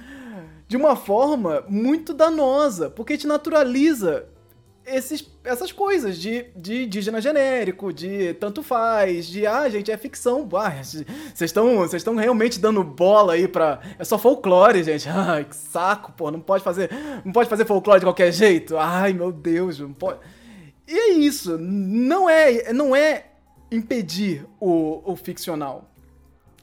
[0.67, 4.25] De uma forma muito danosa, porque a gente naturaliza
[4.85, 10.45] esses, essas coisas de, de indígena genérico, de tanto faz, de ah, gente, é ficção.
[10.45, 11.05] Vocês
[11.39, 13.79] estão vocês estão realmente dando bola aí pra.
[13.97, 15.07] É só folclore, gente.
[15.09, 16.29] Ai, que saco, pô.
[16.31, 16.89] Não pode fazer.
[17.23, 18.77] Não pode fazer folclore de qualquer jeito.
[18.77, 20.19] Ai, meu Deus, não pode.
[20.87, 21.57] E é isso.
[21.57, 23.25] Não é, não é
[23.71, 25.91] impedir o, o ficcional.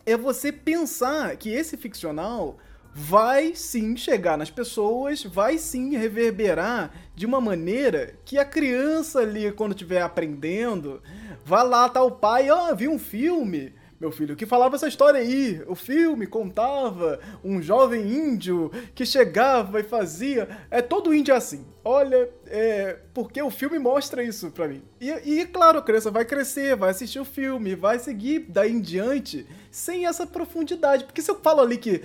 [0.06, 2.58] É você pensar que esse ficcional
[2.94, 9.50] vai sim chegar nas pessoas, vai sim reverberar de uma maneira que a criança ali,
[9.50, 11.02] quando estiver aprendendo,
[11.44, 14.88] vai lá, tá o pai, ó, oh, vi um filme, meu filho, que falava essa
[14.88, 15.62] história aí.
[15.66, 20.48] O filme contava um jovem índio que chegava e fazia.
[20.70, 21.64] É todo índio assim.
[21.84, 22.98] Olha, é.
[23.12, 24.82] Porque o filme mostra isso pra mim.
[25.00, 28.80] E, e claro, a criança vai crescer, vai assistir o filme, vai seguir daí em
[28.80, 31.04] diante sem essa profundidade.
[31.04, 32.02] Porque se eu falo ali que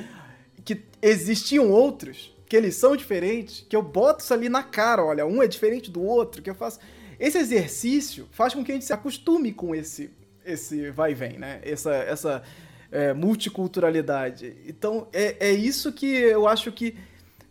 [0.70, 5.26] que existiam outros, que eles são diferentes, que eu boto isso ali na cara, olha,
[5.26, 6.80] um é diferente do outro, que eu faço.
[7.20, 10.12] Esse exercício faz com que a gente se acostume com esse,
[10.52, 11.60] esse vai e vem, né?
[11.64, 12.44] Essa, essa
[12.92, 14.56] é, multiculturalidade.
[14.68, 16.96] Então, é, é isso que eu acho que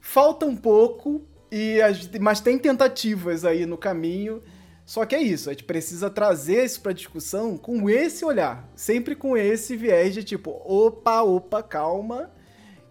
[0.01, 1.79] falta um pouco, e
[2.21, 4.43] mas tem tentativas aí no caminho.
[4.85, 9.15] Só que é isso, a gente precisa trazer isso para discussão com esse olhar, sempre
[9.15, 12.31] com esse viés de tipo, opa, opa, calma,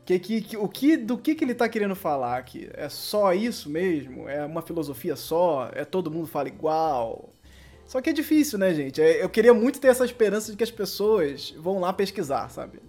[0.05, 2.69] que, que, o que, do que, que ele tá querendo falar aqui?
[2.73, 4.29] É só isso mesmo?
[4.29, 5.69] É uma filosofia só?
[5.73, 7.33] É todo mundo fala igual?
[7.87, 9.01] Só que é difícil, né, gente?
[9.01, 12.79] É, eu queria muito ter essa esperança de que as pessoas vão lá pesquisar, sabe?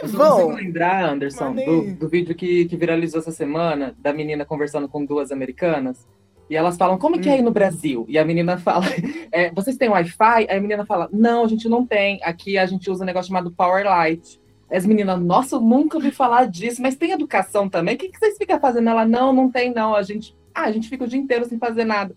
[0.00, 0.36] Eu vão.
[0.36, 1.66] consigo lembrar, Anderson, nem...
[1.66, 6.08] do, do, vídeo que, que viralizou essa semana, da menina conversando com duas americanas.
[6.48, 7.52] E elas falam, como que é aí no hum.
[7.52, 8.06] Brasil?
[8.08, 8.86] E a menina fala,
[9.32, 10.46] é, vocês têm Wi-Fi?
[10.48, 12.20] Aí a menina fala, não, a gente não tem.
[12.22, 14.40] Aqui a gente usa um negócio chamado Power Light.
[14.70, 17.96] As meninas, nossa, eu nunca ouvi falar disso, mas tem educação também?
[17.96, 18.88] O que, que vocês ficam fazendo?
[18.88, 19.92] Ela, não, não tem, não.
[19.92, 22.14] A gente, ah, a gente fica o dia inteiro sem fazer nada.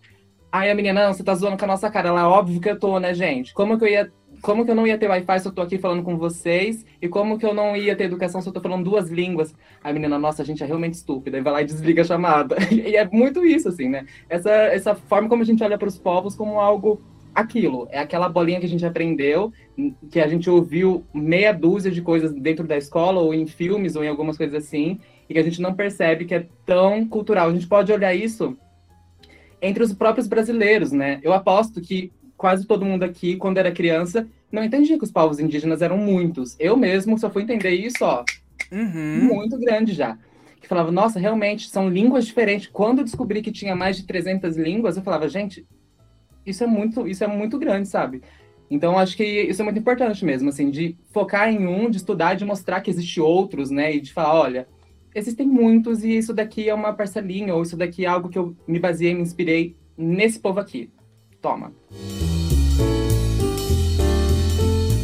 [0.53, 2.09] Aí a menina, não, você tá zoando com a nossa cara.
[2.09, 3.55] Ela, óbvio que eu tô, né, gente?
[3.55, 4.13] Como que eu ia.
[4.39, 6.85] Como que eu não ia ter Wi-Fi se eu tô aqui falando com vocês?
[7.01, 9.55] E como que eu não ia ter educação se eu tô falando duas línguas?
[9.83, 11.39] A menina, nossa, a gente é realmente estúpida.
[11.39, 12.55] E vai lá e desliga a chamada.
[12.69, 14.05] E é muito isso, assim, né?
[14.29, 17.01] Essa, essa forma como a gente olha para os povos como algo
[17.33, 19.51] aquilo, é aquela bolinha que a gente aprendeu,
[20.11, 24.03] que a gente ouviu meia dúzia de coisas dentro da escola, ou em filmes, ou
[24.03, 27.49] em algumas coisas assim, e que a gente não percebe que é tão cultural.
[27.49, 28.55] A gente pode olhar isso
[29.63, 31.19] entre os próprios brasileiros, né?
[31.23, 35.39] Eu aposto que quase todo mundo aqui, quando era criança, não entendia que os povos
[35.39, 36.57] indígenas eram muitos.
[36.59, 38.25] Eu mesmo só fui entender isso, ó,
[38.69, 39.29] uhum.
[39.33, 40.17] muito grande já.
[40.59, 42.67] Que falava, nossa, realmente, são línguas diferentes.
[42.67, 45.65] Quando eu descobri que tinha mais de 300 línguas, eu falava, gente,
[46.45, 48.21] isso é muito, isso é muito grande, sabe?
[48.69, 52.33] Então, acho que isso é muito importante mesmo, assim, de focar em um, de estudar,
[52.33, 53.95] de mostrar que existe outros, né?
[53.95, 54.67] E de falar, olha,
[55.15, 58.55] existem muitos e isso daqui é uma parcelinha, ou isso daqui é algo que eu
[58.67, 60.89] me baseei, me inspirei nesse povo aqui.
[61.41, 61.73] Toma.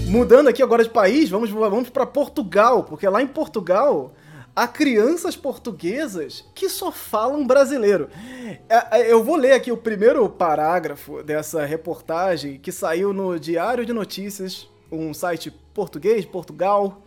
[0.07, 4.13] Mudando aqui agora de país, vamos, vamos para Portugal, porque lá em Portugal
[4.55, 8.09] a crianças portuguesas que só falam brasileiro.
[8.67, 13.85] É, é, eu vou ler aqui o primeiro parágrafo dessa reportagem que saiu no Diário
[13.85, 17.01] de Notícias, um site português, Portugal.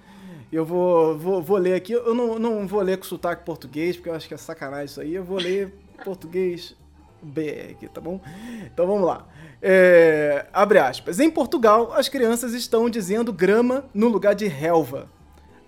[0.52, 4.10] Eu vou, vou, vou ler aqui, eu não, não vou ler com sotaque português, porque
[4.10, 5.14] eu acho que é sacanagem isso aí.
[5.14, 5.72] Eu vou ler
[6.04, 6.76] português
[7.22, 8.20] BR aqui, tá bom?
[8.66, 9.26] Então vamos lá.
[9.62, 11.20] É, abre aspas.
[11.20, 15.08] Em Portugal, as crianças estão dizendo grama no lugar de relva.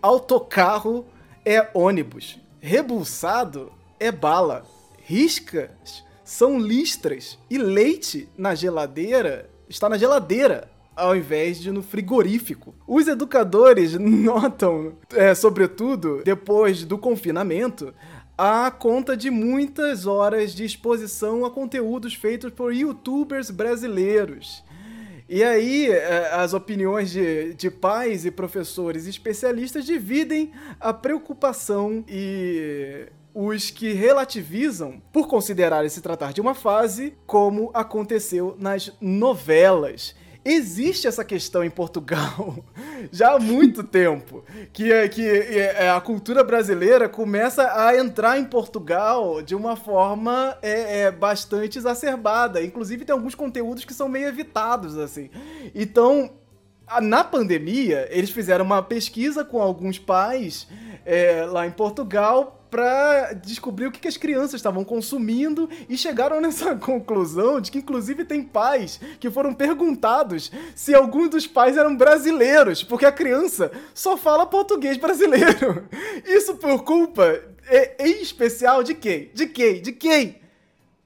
[0.02, 1.06] Autocarro
[1.46, 2.38] é ônibus.
[2.60, 4.66] Rebulsado é bala.
[5.02, 7.38] Riscas são listras.
[7.48, 12.74] E leite na geladeira está na geladeira ao invés de no frigorífico.
[12.86, 17.94] Os educadores notam, é, sobretudo depois do confinamento,
[18.36, 24.64] a conta de muitas horas de exposição a conteúdos feitos por youtubers brasileiros
[25.28, 33.06] e aí, é, as opiniões de, de pais e professores especialistas dividem a preocupação e
[33.32, 41.06] os que relativizam por considerar se tratar de uma fase, como aconteceu nas novelas existe
[41.06, 42.62] essa questão em Portugal
[43.10, 44.44] já há muito tempo.
[44.72, 50.56] Que, é, que é, a cultura brasileira começa a entrar em Portugal de uma forma
[50.60, 52.62] é, é, bastante exacerbada.
[52.62, 55.30] Inclusive, tem alguns conteúdos que são meio evitados, assim.
[55.74, 56.30] Então,
[57.00, 60.68] na pandemia, eles fizeram uma pesquisa com alguns pais
[61.04, 66.40] é, lá em Portugal para descobrir o que, que as crianças estavam consumindo e chegaram
[66.40, 71.94] nessa conclusão de que, inclusive, tem pais que foram perguntados se alguns dos pais eram
[71.94, 75.86] brasileiros, porque a criança só fala português brasileiro.
[76.26, 79.30] Isso por culpa, é, em especial, de quem?
[79.32, 79.80] De quem?
[79.80, 80.40] De quem?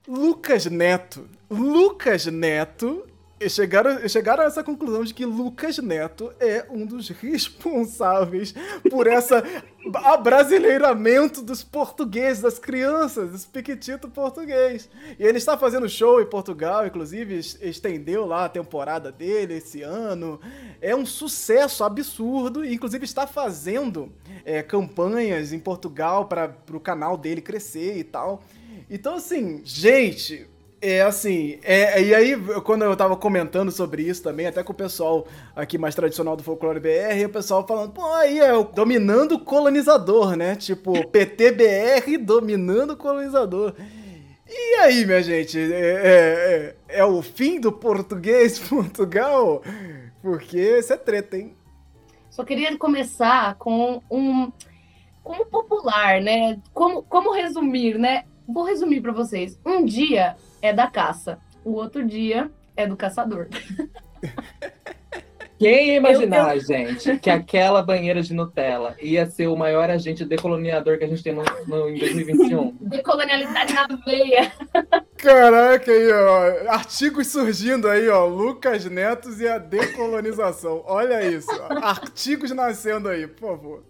[0.08, 1.28] Lucas Neto.
[1.50, 3.04] Lucas Neto
[3.46, 8.54] chegaram, chegaram a essa conclusão de que Lucas Neto é um dos responsáveis
[8.90, 9.44] por essa
[9.94, 14.88] abrasileiramento dos portugueses, das crianças, dos piquitito português.
[15.18, 20.40] E ele está fazendo show em Portugal, inclusive estendeu lá a temporada dele esse ano.
[20.80, 24.12] É um sucesso absurdo, e inclusive está fazendo
[24.44, 28.42] é, campanhas em Portugal para o canal dele crescer e tal.
[28.90, 30.48] Então, assim, gente,
[30.80, 34.76] é assim, é, e aí quando eu tava comentando sobre isso também, até com o
[34.76, 40.36] pessoal aqui mais tradicional do Folclore BR, o pessoal falando, pô, aí é dominando colonizador,
[40.36, 40.54] né?
[40.56, 43.74] Tipo, PTBR dominando colonizador.
[44.48, 49.62] E aí, minha gente, é, é, é, é o fim do português Portugal?
[50.22, 51.54] Porque isso é treta, hein?
[52.30, 54.50] Só queria começar com um
[55.22, 56.58] como popular, né?
[56.72, 58.24] Como, como resumir, né?
[58.48, 59.60] Vou resumir para vocês.
[59.64, 63.48] Um dia é da caça, o outro dia é do caçador.
[65.58, 66.66] Quem ia imaginar, eu, eu...
[66.66, 71.22] gente, que aquela banheira de Nutella ia ser o maior agente decoloniador que a gente
[71.22, 72.76] tem no, no em 2021?
[72.88, 74.52] Decolonialidade na veia.
[75.16, 76.70] Caraca, aí, ó.
[76.70, 78.24] Artigos surgindo aí, ó.
[78.24, 80.84] Lucas Netos e a decolonização.
[80.86, 81.50] Olha isso.
[81.82, 83.82] Artigos nascendo aí, por favor.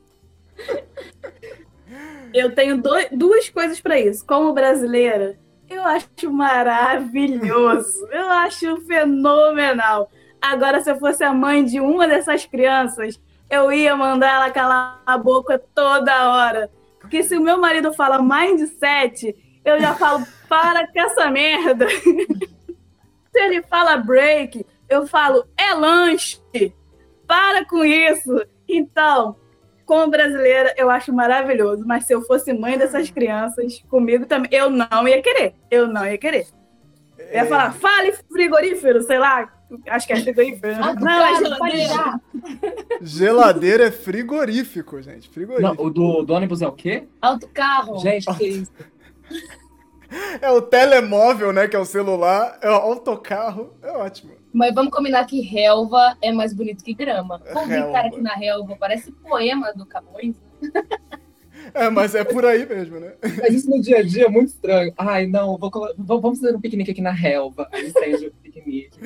[2.32, 4.24] Eu tenho duas coisas para isso.
[4.26, 8.06] Como brasileira, eu acho maravilhoso.
[8.10, 10.10] Eu acho fenomenal.
[10.40, 13.20] Agora, se eu fosse a mãe de uma dessas crianças,
[13.50, 16.70] eu ia mandar ela calar a boca toda hora.
[17.00, 21.88] Porque se o meu marido fala mindset, eu já falo, para com essa merda.
[23.32, 26.40] se ele fala break, eu falo, é lanche.
[27.26, 28.42] Para com isso.
[28.68, 29.36] Então,
[29.88, 31.82] como brasileira, eu acho maravilhoso.
[31.86, 35.54] Mas se eu fosse mãe dessas crianças, comigo também, eu não ia querer.
[35.70, 36.46] Eu não ia querer.
[37.18, 39.50] Eu ia falar, fale frigorífero, sei lá.
[39.86, 40.74] Acho que é frigorífero.
[40.74, 40.94] Né?
[41.00, 42.20] não, é geladeira.
[43.00, 45.26] Geladeira é frigorífico, gente.
[45.30, 45.74] Frigorífico.
[45.74, 47.08] Não, o do, do ônibus é o quê?
[47.22, 47.98] Autocarro.
[47.98, 48.72] Gente, que isso?
[50.40, 51.68] É o telemóvel, né?
[51.68, 52.58] Que é o celular.
[52.62, 53.74] É o autocarro.
[53.82, 54.37] É ótimo.
[54.52, 57.40] Mas vamos combinar que relva é mais bonito que grama.
[57.52, 60.36] Vamos brincar aqui na relva, parece poema do Camões.
[61.74, 63.12] É, mas é por aí mesmo, né?
[63.20, 64.92] Mas isso no dia a dia é muito estranho.
[64.96, 67.68] Ai, não, vou, vamos fazer um piquenique aqui na relva.
[67.72, 68.98] Aí estende o piquenique.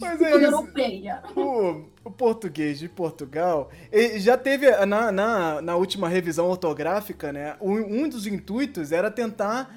[0.00, 1.22] Mas é europeia.
[1.34, 3.70] O, o, português de Portugal
[4.16, 7.56] já teve na, na, na última revisão ortográfica, né?
[7.60, 9.74] Um, um dos intuitos era tentar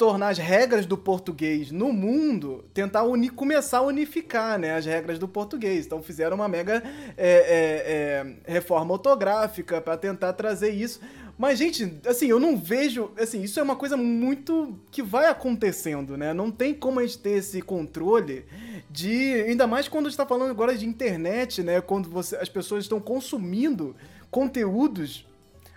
[0.00, 5.18] tornar as regras do português no mundo, tentar uni começar a unificar né, as regras
[5.18, 5.84] do português.
[5.84, 6.82] Então fizeram uma mega
[7.18, 11.02] é, é, é, reforma ortográfica para tentar trazer isso.
[11.36, 13.10] Mas, gente, assim, eu não vejo.
[13.18, 16.32] Assim, isso é uma coisa muito que vai acontecendo, né?
[16.32, 18.46] Não tem como a gente ter esse controle
[18.88, 19.34] de.
[19.46, 21.78] Ainda mais quando a gente tá falando agora de internet, né?
[21.82, 23.94] Quando você, as pessoas estão consumindo
[24.30, 25.26] conteúdos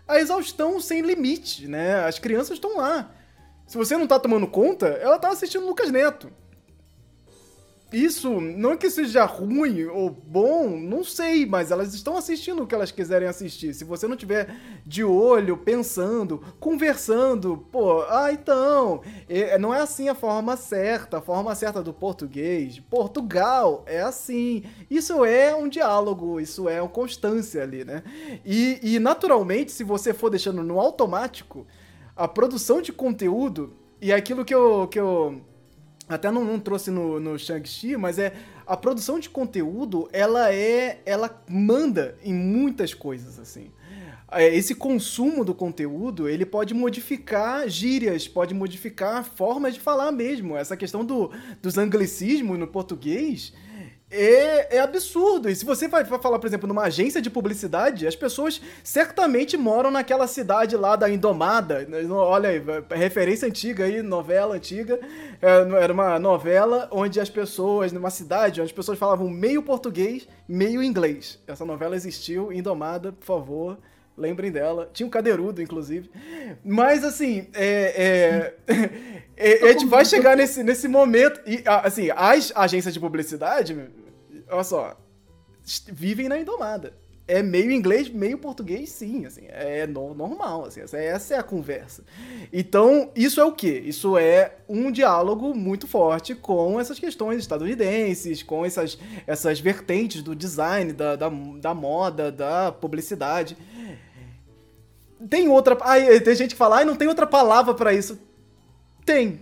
[0.08, 2.06] a exaustão sem limite, né?
[2.06, 3.14] As crianças estão lá.
[3.66, 6.32] Se você não tá tomando conta, ela tá assistindo Lucas Neto.
[7.94, 12.66] Isso, não é que seja ruim ou bom, não sei, mas elas estão assistindo o
[12.66, 13.72] que elas quiserem assistir.
[13.76, 14.50] Se você não tiver
[14.84, 19.04] de olho, pensando, conversando, pô, ah, então,
[19.60, 22.80] não é assim a forma certa, a forma certa do português.
[22.80, 24.64] Portugal é assim.
[24.90, 28.02] Isso é um diálogo, isso é uma constância ali, né?
[28.44, 31.68] E, e naturalmente, se você for deixando no automático,
[32.16, 35.42] a produção de conteúdo e aquilo que eu, que eu
[36.08, 38.34] até não, não trouxe no, no Shang-Chi, mas é
[38.66, 43.72] a produção de conteúdo, ela é, ela manda em muitas coisas assim.
[44.32, 50.58] É, esse consumo do conteúdo, ele pode modificar gírias, pode modificar formas de falar mesmo.
[50.58, 53.54] Essa questão do, dos anglicismos no português,
[54.14, 55.50] é, é absurdo.
[55.50, 59.58] E se você vai, vai, falar, por exemplo, numa agência de publicidade, as pessoas certamente
[59.58, 61.88] moram naquela cidade lá da Indomada.
[62.12, 65.00] Olha aí, referência antiga aí, novela antiga.
[65.42, 70.28] É, era uma novela onde as pessoas, numa cidade onde as pessoas falavam meio português,
[70.48, 71.40] meio inglês.
[71.48, 73.78] Essa novela existiu, Indomada, por favor.
[74.16, 74.90] Lembrem dela.
[74.94, 76.12] Tinha um cadeirudo, inclusive.
[76.64, 78.84] Mas, assim, é, é,
[79.36, 81.42] é, a gente vai chegar nesse, nesse momento.
[81.48, 83.76] E, assim, as agências de publicidade,
[84.50, 84.98] olha só,
[85.92, 86.94] vivem na Indomada.
[87.26, 91.44] É meio inglês, meio português, sim, assim, é no, normal, assim, essa, essa é a
[91.44, 92.04] conversa.
[92.52, 93.82] Então, isso é o quê?
[93.86, 100.36] Isso é um diálogo muito forte com essas questões estadunidenses, com essas, essas vertentes do
[100.36, 103.56] design, da, da, da moda, da publicidade.
[105.30, 105.78] Tem outra.
[106.26, 108.20] Tem gente que fala, ai, não tem outra palavra para isso.
[109.06, 109.42] Tem.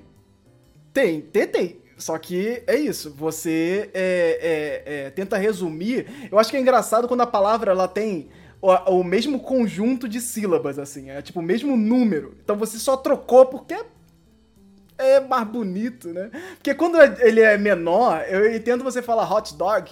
[0.93, 1.81] Tem, tem, tem.
[2.02, 6.30] Só que é isso, você é, é, é, tenta resumir.
[6.32, 8.30] Eu acho que é engraçado quando a palavra ela tem
[8.60, 12.36] o, o, mesmo conjunto de sílabas, assim, é tipo o mesmo número.
[12.43, 13.76] Então você só trocou porque
[14.97, 16.32] é mais bonito, né?
[16.56, 19.91] Porque quando ele é menor, eu entendo você falar hot dog,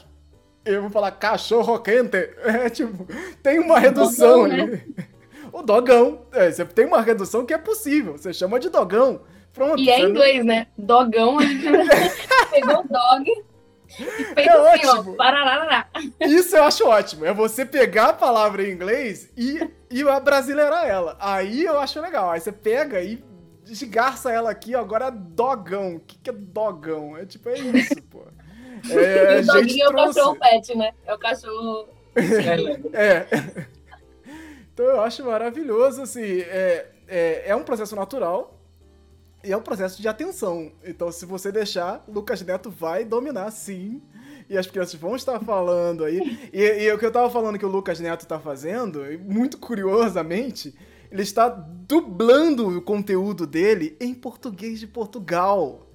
[0.66, 2.18] eu vou falar cachorro quente.
[2.44, 3.08] É tipo,
[3.44, 4.66] tem uma redução dogão, ali.
[4.66, 4.84] Né?
[5.54, 6.22] O dogão.
[6.32, 8.18] É, você tem uma redução que é possível.
[8.18, 9.22] Você chama de dogão.
[9.54, 9.82] Pronto.
[9.82, 10.68] E é em inglês, né?
[10.78, 11.66] Dogão, a gente
[12.52, 13.50] pegou o dog.
[13.90, 15.16] E fez é assim, ótimo.
[15.20, 17.26] Ó, Isso eu acho ótimo.
[17.26, 21.18] É você pegar a palavra em inglês e, e abrasileirar ela.
[21.20, 22.30] Aí eu acho legal.
[22.30, 23.24] Aí você pega e
[23.64, 25.96] desgarça ela aqui, agora é dogão.
[25.96, 27.18] O que, que é dogão?
[27.18, 28.24] É tipo, é isso, pô.
[28.92, 30.94] É, o doguinho é o cachorro pet, né?
[31.06, 31.90] É o cachorro.
[32.94, 33.28] é.
[34.74, 36.42] Então eu acho maravilhoso, assim.
[36.42, 38.59] É, é, é um processo natural
[39.44, 40.72] e é um processo de atenção.
[40.84, 44.02] Então, se você deixar, Lucas Neto vai dominar, sim.
[44.50, 46.50] E as crianças vão estar falando aí.
[46.52, 50.76] E, e o que eu tava falando que o Lucas Neto tá fazendo, muito curiosamente,
[51.12, 55.88] ele está dublando o conteúdo dele em português de Portugal.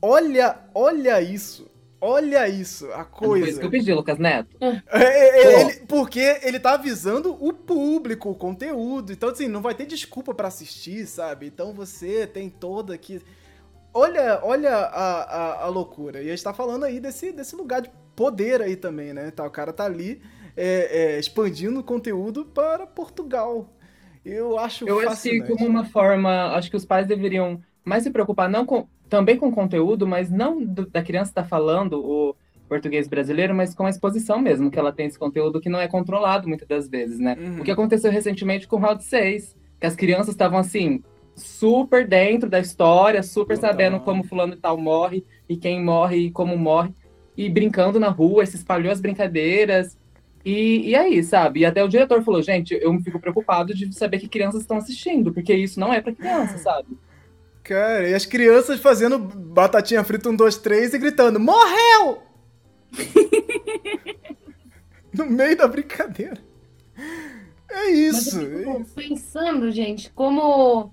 [0.00, 1.70] Olha, olha isso.
[2.04, 3.44] Olha isso, a coisa.
[3.44, 4.56] Foi isso que eu pedi, Lucas Neto.
[4.60, 9.12] É, é, é ele, porque ele tá avisando o público, o conteúdo.
[9.12, 11.46] Então, assim, não vai ter desculpa para assistir, sabe?
[11.46, 13.22] Então você tem toda aqui.
[13.94, 16.20] Olha, olha a, a, a, loucura.
[16.20, 19.30] E a gente tá falando aí desse, desse lugar de poder aí também, né?
[19.30, 20.20] Tá, o cara tá ali
[20.56, 23.72] é, é, expandindo o conteúdo para Portugal.
[24.24, 28.10] Eu acho Eu acho que como uma forma, acho que os pais deveriam mais se
[28.10, 32.34] preocupar não com, também com conteúdo, mas não do, da criança estar tá falando o
[32.66, 35.86] português brasileiro, mas com a exposição mesmo, que ela tem esse conteúdo que não é
[35.86, 37.36] controlado muitas das vezes, né?
[37.38, 37.60] Uhum.
[37.60, 41.02] O que aconteceu recentemente com o Round 6, que as crianças estavam assim,
[41.36, 46.30] super dentro da história, super sabendo como fulano e tal morre, e quem morre e
[46.30, 46.94] como morre,
[47.36, 49.98] e brincando na rua, se espalhou as brincadeiras,
[50.42, 51.60] e, e aí, sabe?
[51.60, 54.78] E até o diretor falou, gente, eu me fico preocupado de saber que crianças estão
[54.78, 56.96] assistindo, porque isso não é para criança, sabe?
[57.62, 62.22] Cara, e as crianças fazendo batatinha frita 1, 2, 3 e gritando, morreu!
[65.12, 66.38] no meio da brincadeira.
[67.70, 68.40] É isso.
[68.40, 70.92] Eu fico pensando, gente, como,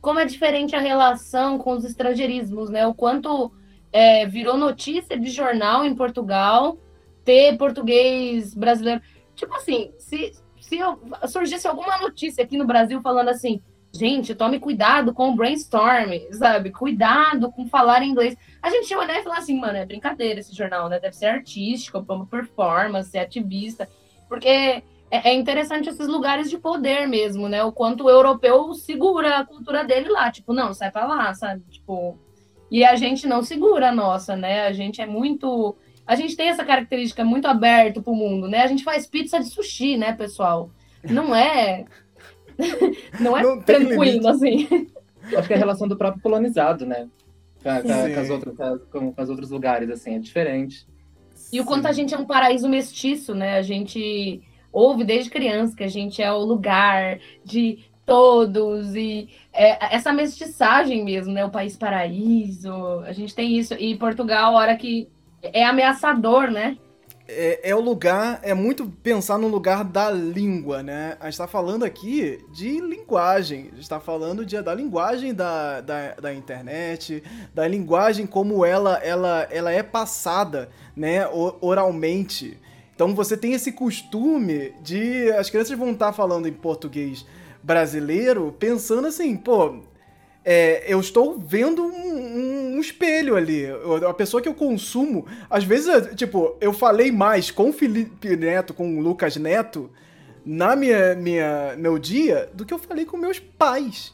[0.00, 2.86] como é diferente a relação com os estrangeirismos, né?
[2.86, 3.52] O quanto
[3.92, 6.78] é, virou notícia de jornal em Portugal
[7.24, 9.00] ter português brasileiro.
[9.34, 13.62] Tipo assim, se, se eu, surgisse alguma notícia aqui no Brasil falando assim,
[13.94, 16.70] gente, tome cuidado com o brainstorm, sabe?
[16.70, 18.36] Cuidado com falar inglês.
[18.60, 20.98] A gente ia olhar e falar assim, mano, é brincadeira esse jornal, né?
[20.98, 23.88] Deve ser artístico, como performance, ativista.
[24.28, 27.62] Porque é, é interessante esses lugares de poder mesmo, né?
[27.62, 30.30] O quanto o europeu segura a cultura dele lá.
[30.30, 31.62] Tipo, não, sai pra lá, sabe?
[31.70, 32.18] Tipo.
[32.70, 34.66] E a gente não segura a nossa, né?
[34.66, 35.76] A gente é muito
[36.06, 38.62] a gente tem essa característica muito aberto para o mundo, né?
[38.62, 40.70] A gente faz pizza de sushi, né, pessoal?
[41.02, 41.84] Não é.
[43.20, 44.88] Não é não tranquilo, assim.
[45.36, 47.08] Acho que é a relação do próprio colonizado, né?
[47.62, 48.54] Com, com, as outras,
[48.90, 50.86] com, com os outros lugares, assim, é diferente.
[51.52, 53.56] E o quanto a gente é um paraíso mestiço, né?
[53.56, 54.42] A gente
[54.72, 61.04] ouve desde criança que a gente é o lugar de todos e é, essa mestiçagem
[61.04, 61.44] mesmo, né?
[61.44, 63.74] O país paraíso, a gente tem isso.
[63.74, 65.08] E Portugal, a hora que
[65.42, 66.76] é ameaçador, né?
[67.26, 71.16] É, é, o lugar, é muito pensar no lugar da língua, né?
[71.18, 75.80] A gente tá falando aqui de linguagem, a gente tá falando de, da linguagem da,
[75.80, 77.22] da, da, internet,
[77.54, 81.26] da linguagem como ela, ela, ela é passada, né,
[81.62, 82.58] oralmente.
[82.94, 85.32] Então você tem esse costume de.
[85.32, 87.24] As crianças vão estar tá falando em português
[87.62, 89.80] brasileiro pensando assim, pô,
[90.44, 93.66] é, eu estou vendo um, um, espelho ali.
[94.06, 98.74] A pessoa que eu consumo, às vezes, tipo, eu falei mais com o Felipe Neto,
[98.74, 99.90] com o Lucas Neto,
[100.44, 104.12] na minha, minha meu dia, do que eu falei com meus pais.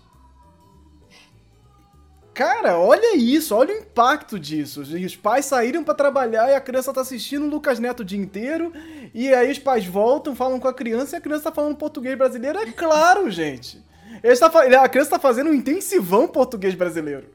[2.33, 4.83] Cara, olha isso, olha o impacto disso.
[4.83, 8.19] Os pais saíram para trabalhar e a criança tá assistindo o Lucas Neto o dia
[8.19, 8.73] inteiro,
[9.13, 12.17] e aí os pais voltam, falam com a criança e a criança tá falando português
[12.17, 12.59] brasileiro.
[12.61, 13.90] É claro, gente.
[14.23, 17.27] Ele está, a criança está fazendo um intensivão português brasileiro.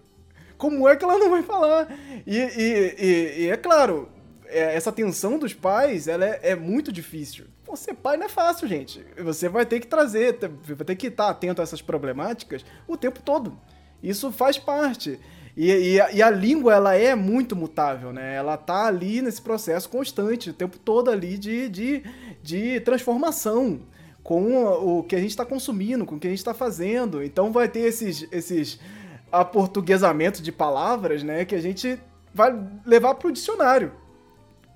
[0.57, 1.87] Como é que ela não vai falar?
[2.25, 4.09] E, e, e, e é claro,
[4.47, 7.45] é, essa tensão dos pais ela é, é, muito difícil.
[7.65, 9.03] Você pai não é fácil, gente.
[9.17, 13.21] Você vai ter que trazer, vai ter que estar atento a essas problemáticas o tempo
[13.21, 13.59] todo.
[14.01, 15.19] Isso faz parte.
[15.57, 18.35] E, e, a, e, a, língua, ela é muito mutável, né?
[18.35, 22.03] Ela tá ali nesse processo constante, o tempo todo ali de, de,
[22.43, 23.79] de transformação
[24.25, 27.23] com o que a gente está consumindo, com o que a gente está fazendo.
[27.23, 28.79] Então vai ter esses, esses
[29.31, 31.99] aportuguesamento de palavras, né, que a gente
[32.33, 33.91] vai levar pro dicionário.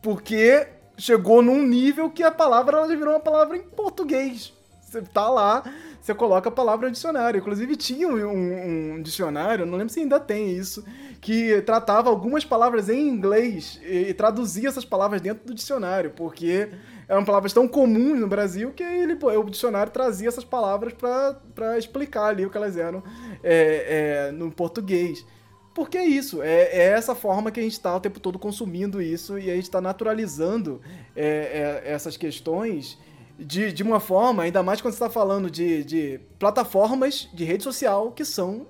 [0.04, 0.68] Porque
[1.00, 4.54] chegou num nível que a palavra ela virou uma palavra em português.
[4.84, 5.64] Você tá lá,
[6.00, 7.40] você coloca a palavra no dicionário.
[7.40, 10.86] Inclusive tinha um, um, dicionário, não lembro se ainda tem isso,
[11.20, 16.70] que tratava algumas palavras em inglês e, e traduzia essas palavras dentro do dicionário, porque
[17.10, 22.28] eram palavras tão comuns no Brasil que ele, o dicionário trazia essas palavras para explicar
[22.28, 23.04] ali o que elas eram
[23.44, 25.26] é, é, no português.
[25.74, 29.02] Porque é isso, é, é, essa forma que a gente está o tempo todo consumindo
[29.02, 30.82] isso e a gente está naturalizando
[31.16, 32.96] é, é, essas questões
[33.40, 37.64] de, de uma forma, ainda mais quando você está falando de, de plataformas de rede
[37.64, 38.68] social que são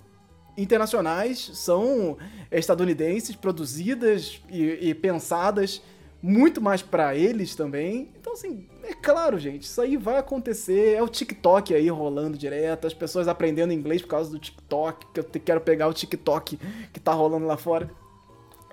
[0.56, 2.18] internacionais, são
[2.52, 5.82] estadunidenses, produzidas e, e pensadas
[6.22, 8.10] muito mais para eles também.
[8.20, 10.96] Então, assim, é claro, gente, isso aí vai acontecer.
[10.96, 15.20] É o TikTok aí rolando direto, as pessoas aprendendo inglês por causa do TikTok, que
[15.20, 16.60] eu quero pegar o TikTok
[16.92, 17.90] que tá rolando lá fora.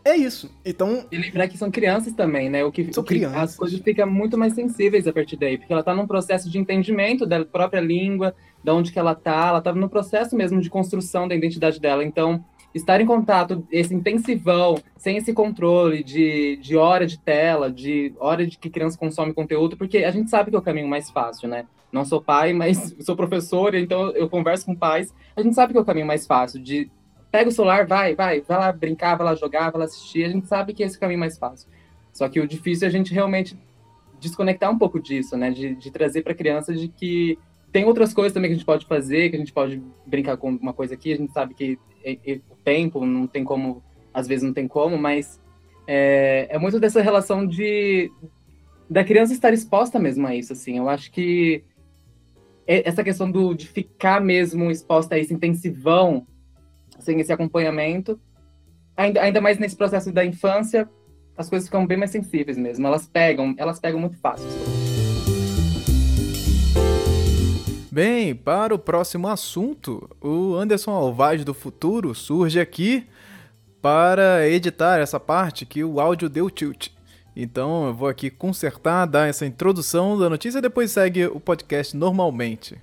[0.06, 0.48] É isso.
[0.64, 1.04] Então.
[1.10, 2.64] E lembrar que são crianças também, né?
[2.64, 3.40] O que, são o que crianças.
[3.40, 6.58] as coisas ficam muito mais sensíveis a partir daí, porque ela tá num processo de
[6.58, 8.32] entendimento da própria língua,
[8.62, 12.04] de onde que ela tá, ela tá no processo mesmo de construção da identidade dela.
[12.04, 12.44] Então,
[12.76, 18.46] estar em contato, esse intensivão, sem esse controle de, de hora de tela, de hora
[18.46, 21.48] de que criança consome conteúdo, porque a gente sabe que é o caminho mais fácil,
[21.48, 21.66] né?
[21.90, 25.14] Não sou pai, mas sou professora, então eu converso com pais.
[25.34, 26.90] A gente sabe que é o caminho mais fácil, de
[27.30, 30.24] pega o celular, vai, vai, vai lá brincar, vai lá jogar, vai lá assistir.
[30.24, 31.68] A gente sabe que esse é o caminho mais fácil.
[32.12, 33.58] Só que o difícil é a gente realmente
[34.20, 35.50] desconectar um pouco disso, né?
[35.50, 37.38] De, de trazer para a criança de que
[37.76, 40.48] tem outras coisas também que a gente pode fazer, que a gente pode brincar com
[40.48, 41.12] uma coisa aqui.
[41.12, 41.78] A gente sabe que
[42.50, 43.82] o tempo não tem como,
[44.14, 45.38] às vezes não tem como, mas
[45.86, 48.10] é, é muito dessa relação de
[48.88, 50.78] da criança estar exposta mesmo a isso, assim.
[50.78, 51.64] Eu acho que
[52.66, 56.26] essa questão do, de ficar mesmo exposta a esse intensivão,
[56.98, 58.18] sem esse acompanhamento,
[58.96, 60.88] ainda, ainda mais nesse processo da infância,
[61.36, 62.86] as coisas ficam bem mais sensíveis mesmo.
[62.86, 64.48] Elas pegam, elas pegam muito fácil.
[67.96, 73.06] Bem, para o próximo assunto, o Anderson Alvaz do Futuro surge aqui
[73.80, 76.88] para editar essa parte que o áudio deu tilt.
[77.34, 81.96] Então eu vou aqui consertar, dar essa introdução da notícia e depois segue o podcast
[81.96, 82.78] normalmente.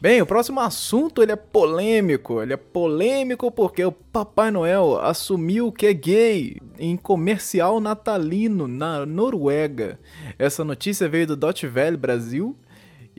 [0.00, 2.40] Bem, o próximo assunto ele é polêmico.
[2.40, 9.04] Ele é polêmico porque o Papai Noel assumiu que é gay em comercial natalino na
[9.04, 10.00] Noruega.
[10.38, 12.56] Essa notícia veio do Dot Valley Brasil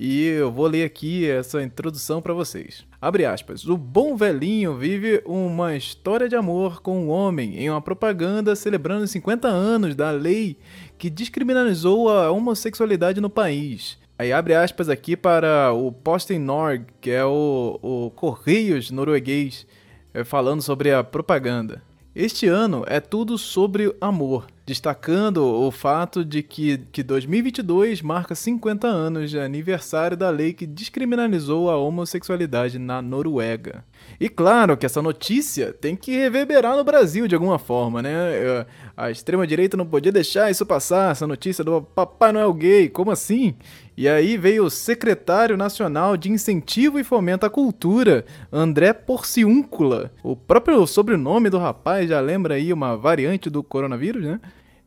[0.01, 2.85] e eu vou ler aqui essa introdução para vocês.
[3.01, 3.67] Abre aspas.
[3.67, 9.03] O bom velhinho vive uma história de amor com um homem em uma propaganda celebrando
[9.03, 10.55] os 50 anos da lei
[10.97, 13.97] que descriminalizou a homossexualidade no país.
[14.17, 19.67] Aí abre aspas aqui para o Posten Norg, que é o, o Correios norueguês,
[20.13, 21.83] é, falando sobre a propaganda.
[22.15, 28.85] Este ano é tudo sobre amor, destacando o fato de que, que 2022 marca 50
[28.85, 33.83] anos de aniversário da lei que descriminalizou a homossexualidade na Noruega.
[34.19, 38.63] E claro que essa notícia tem que reverberar no Brasil de alguma forma, né?
[38.95, 43.55] A extrema-direita não podia deixar isso passar, essa notícia do Papai Noel gay, como assim?
[43.97, 50.11] E aí veio o secretário nacional de Incentivo e Fomento à Cultura, André Porciúncula.
[50.23, 54.39] O próprio sobrenome do rapaz já lembra aí uma variante do coronavírus, né?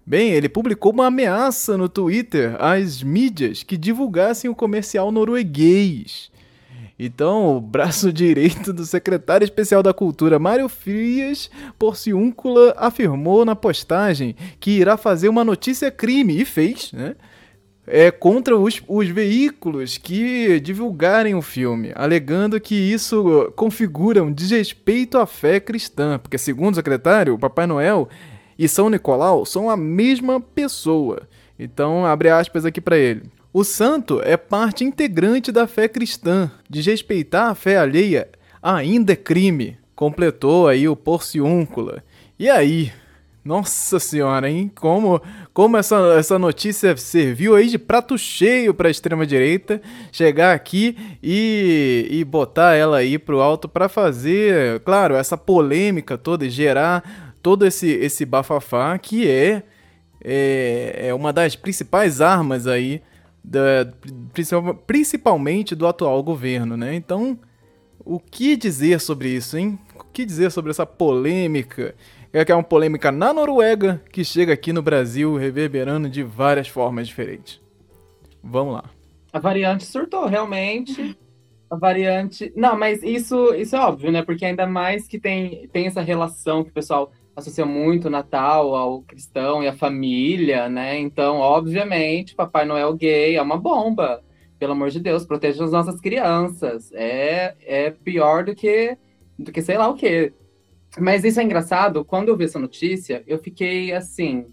[0.04, 6.30] Bem, ele publicou uma ameaça no Twitter às mídias que divulgassem o comercial norueguês.
[6.98, 14.34] Então, o braço direito do secretário especial da Cultura, Mário Frias Porciúncula, afirmou na postagem
[14.58, 17.14] que irá fazer uma notícia crime, e fez, né?
[17.86, 25.18] é, contra os, os veículos que divulgarem o filme, alegando que isso configura um desrespeito
[25.18, 28.08] à fé cristã, porque, segundo o secretário, o Papai Noel
[28.62, 31.22] e São Nicolau são a mesma pessoa.
[31.58, 33.22] Então, abre aspas aqui para ele.
[33.52, 36.48] O santo é parte integrante da fé cristã.
[36.70, 38.28] Desrespeitar a fé alheia
[38.62, 42.04] ainda é crime, completou aí o Porciúncula.
[42.38, 42.92] E aí,
[43.44, 44.70] nossa senhora, hein?
[44.76, 45.20] Como,
[45.52, 49.82] como essa, essa notícia serviu aí de prato cheio para a extrema-direita
[50.12, 56.46] chegar aqui e, e botar ela aí pro alto para fazer, claro, essa polêmica toda
[56.46, 59.62] e gerar todo esse, esse bafafá que é,
[60.22, 63.02] é, é uma das principais armas aí,
[63.42, 63.92] da,
[64.86, 66.94] principalmente do atual governo, né?
[66.94, 67.38] Então,
[68.04, 69.78] o que dizer sobre isso, hein?
[69.98, 71.94] O que dizer sobre essa polêmica?
[72.32, 76.66] é que é uma polêmica na Noruega que chega aqui no Brasil reverberando de várias
[76.66, 77.60] formas diferentes.
[78.42, 78.84] Vamos lá.
[79.32, 81.16] A variante surtou, realmente.
[81.70, 82.50] A variante.
[82.56, 84.22] Não, mas isso, isso é óbvio, né?
[84.22, 88.74] Porque ainda mais que tem, tem essa relação que o pessoal associa muito o Natal
[88.74, 90.98] ao cristão e à família, né?
[90.98, 94.22] Então, obviamente, Papai Noel gay é uma bomba.
[94.58, 96.92] Pelo amor de Deus, proteja as nossas crianças.
[96.92, 98.96] É, é pior do que,
[99.38, 100.32] do que sei lá o quê.
[100.98, 102.04] Mas isso é engraçado.
[102.04, 104.46] Quando eu vi essa notícia, eu fiquei assim.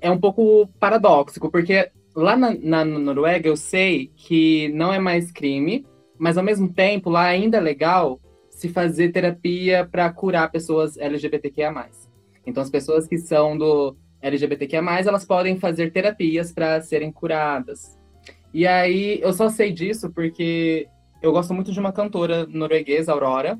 [0.00, 5.30] É um pouco paradoxo, porque lá na, na Noruega eu sei que não é mais
[5.30, 5.86] crime,
[6.18, 8.20] mas ao mesmo tempo lá ainda é legal
[8.56, 11.90] se fazer terapia para curar pessoas LGBTQIA+.
[12.46, 17.98] Então as pessoas que são do LGBTQIA+, elas podem fazer terapias para serem curadas.
[18.54, 20.88] E aí eu só sei disso porque
[21.20, 23.58] eu gosto muito de uma cantora norueguesa, Aurora,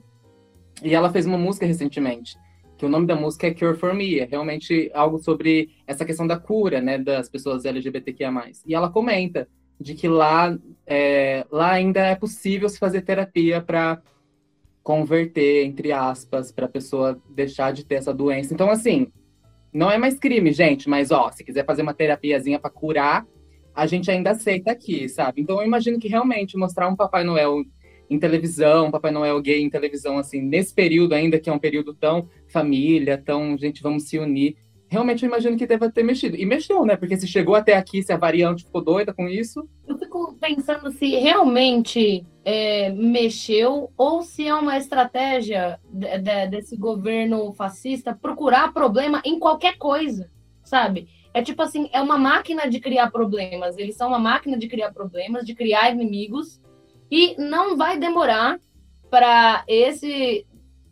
[0.82, 2.38] e ela fez uma música recentemente,
[2.78, 6.26] que o nome da música é Cure for Me, é realmente algo sobre essa questão
[6.26, 8.32] da cura, né, das pessoas LGBTQIA+.
[8.64, 9.46] E ela comenta
[9.78, 14.00] de que lá, é, lá ainda é possível se fazer terapia para
[14.86, 18.54] converter, entre aspas, para a pessoa deixar de ter essa doença.
[18.54, 19.08] Então, assim,
[19.72, 23.26] não é mais crime, gente, mas, ó, se quiser fazer uma terapiazinha para curar,
[23.74, 25.42] a gente ainda aceita aqui, sabe?
[25.42, 27.64] Então, eu imagino que realmente mostrar um Papai Noel
[28.08, 31.92] em televisão, Papai Noel gay em televisão, assim, nesse período ainda, que é um período
[31.92, 34.56] tão família, tão, gente, vamos se unir,
[34.88, 36.36] realmente eu imagino que deva ter mexido.
[36.36, 36.96] E mexeu, né?
[36.96, 39.68] Porque se chegou até aqui, se a variante ficou doida com isso.
[39.86, 46.76] Eu fico pensando se realmente é, mexeu ou se é uma estratégia de, de, desse
[46.76, 50.30] governo fascista procurar problema em qualquer coisa,
[50.64, 51.08] sabe?
[51.34, 53.76] É tipo assim, é uma máquina de criar problemas.
[53.76, 56.60] Eles são uma máquina de criar problemas, de criar inimigos.
[57.10, 58.58] E não vai demorar
[59.10, 60.46] para esse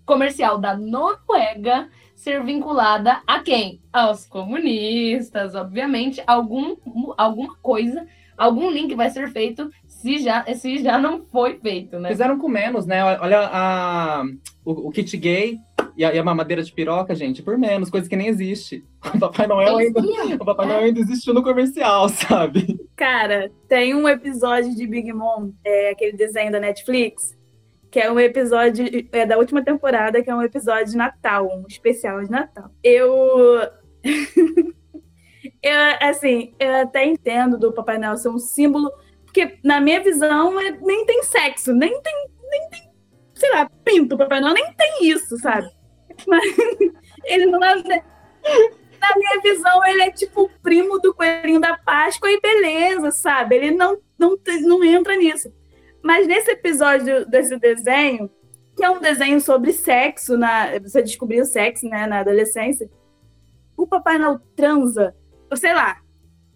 [0.04, 1.88] comercial da Noruega
[2.24, 3.80] ser vinculada a quem?
[3.92, 6.74] Aos comunistas, obviamente, algum,
[7.18, 8.06] alguma coisa,
[8.36, 12.08] algum link vai ser feito se já, se já não foi feito, né?
[12.08, 13.04] Fizeram com menos, né?
[13.20, 14.24] Olha a,
[14.64, 15.58] o, o kit gay
[15.96, 18.82] e a, e a, mamadeira de piroca, gente, por menos, coisa que nem existe.
[19.14, 20.00] O Papai Noel ainda,
[20.40, 22.80] o Papai Noel ainda existiu no comercial, sabe?
[22.96, 27.36] Cara, tem um episódio de Big Mom, é, aquele desenho da Netflix,
[27.94, 31.64] que é um episódio é, da última temporada, que é um episódio de Natal, um
[31.68, 32.68] especial de Natal.
[32.82, 33.60] Eu.
[35.62, 38.90] eu, assim, eu até entendo do Papai Noel ser um símbolo,
[39.24, 42.14] porque na minha visão é, nem tem sexo, nem tem,
[42.50, 42.90] nem tem,
[43.32, 45.68] sei lá, pinto, Papai Noel nem tem isso, sabe?
[46.26, 46.42] Mas
[47.26, 47.76] ele não é.
[47.76, 53.54] Na minha visão, ele é tipo o primo do coelhinho da Páscoa e beleza, sabe?
[53.54, 55.48] Ele não, não, não entra nisso.
[56.04, 58.30] Mas nesse episódio desse desenho,
[58.76, 62.90] que é um desenho sobre sexo, na, você descobriu sexo né, na adolescência,
[63.74, 65.16] o Papai Noel transa,
[65.50, 65.96] ou sei lá,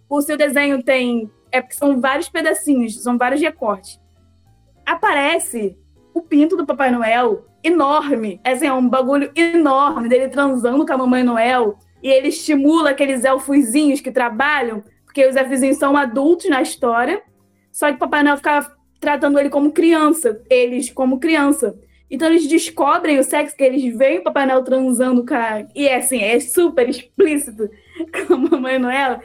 [0.07, 1.31] o seu desenho tem.
[1.51, 3.99] É porque são vários pedacinhos, são vários recortes.
[4.85, 5.79] Aparece
[6.13, 8.39] o pinto do Papai Noel enorme.
[8.45, 11.79] Assim, é um bagulho enorme dele transando com a Mamãe Noel.
[12.03, 17.23] E ele estimula aqueles elfuzinhos que trabalham, porque os elfuzinhos são adultos na história.
[17.73, 21.79] Só que o Papai Noel ficava tratando ele como criança, eles como criança.
[22.11, 25.65] Então eles descobrem o sexo que eles veem o Papai Noel transando com a...
[25.75, 27.69] E é assim, é super explícito
[28.27, 29.21] com a Mamãe Noel.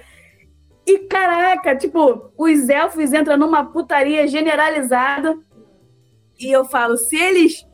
[0.86, 5.38] E caraca, tipo, os elfos entram numa putaria generalizada.
[6.38, 7.66] E eu falo, se eles.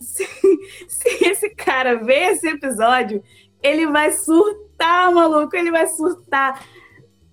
[0.00, 0.26] Se,
[0.88, 3.22] se esse cara ver esse episódio,
[3.62, 6.66] ele vai surtar, maluco, ele vai surtar.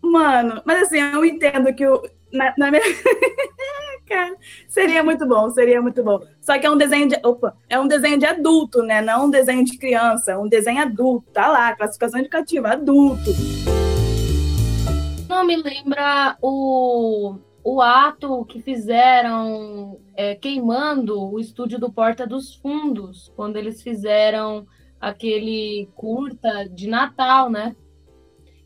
[0.01, 2.01] Mano, mas assim, eu entendo que o,
[2.31, 2.83] na, na minha...
[4.09, 4.35] Cara,
[4.67, 6.19] seria muito bom, seria muito bom.
[6.41, 7.15] Só que é um desenho de.
[7.23, 9.01] Opa, é um desenho de adulto, né?
[9.01, 11.29] Não um desenho de criança, um desenho adulto.
[11.31, 13.29] Tá lá, classificação indicativa, adulto.
[15.29, 22.55] Não me lembra o, o ato que fizeram é, queimando o estúdio do Porta dos
[22.55, 24.65] Fundos, quando eles fizeram
[24.99, 27.75] aquele curta de Natal, né?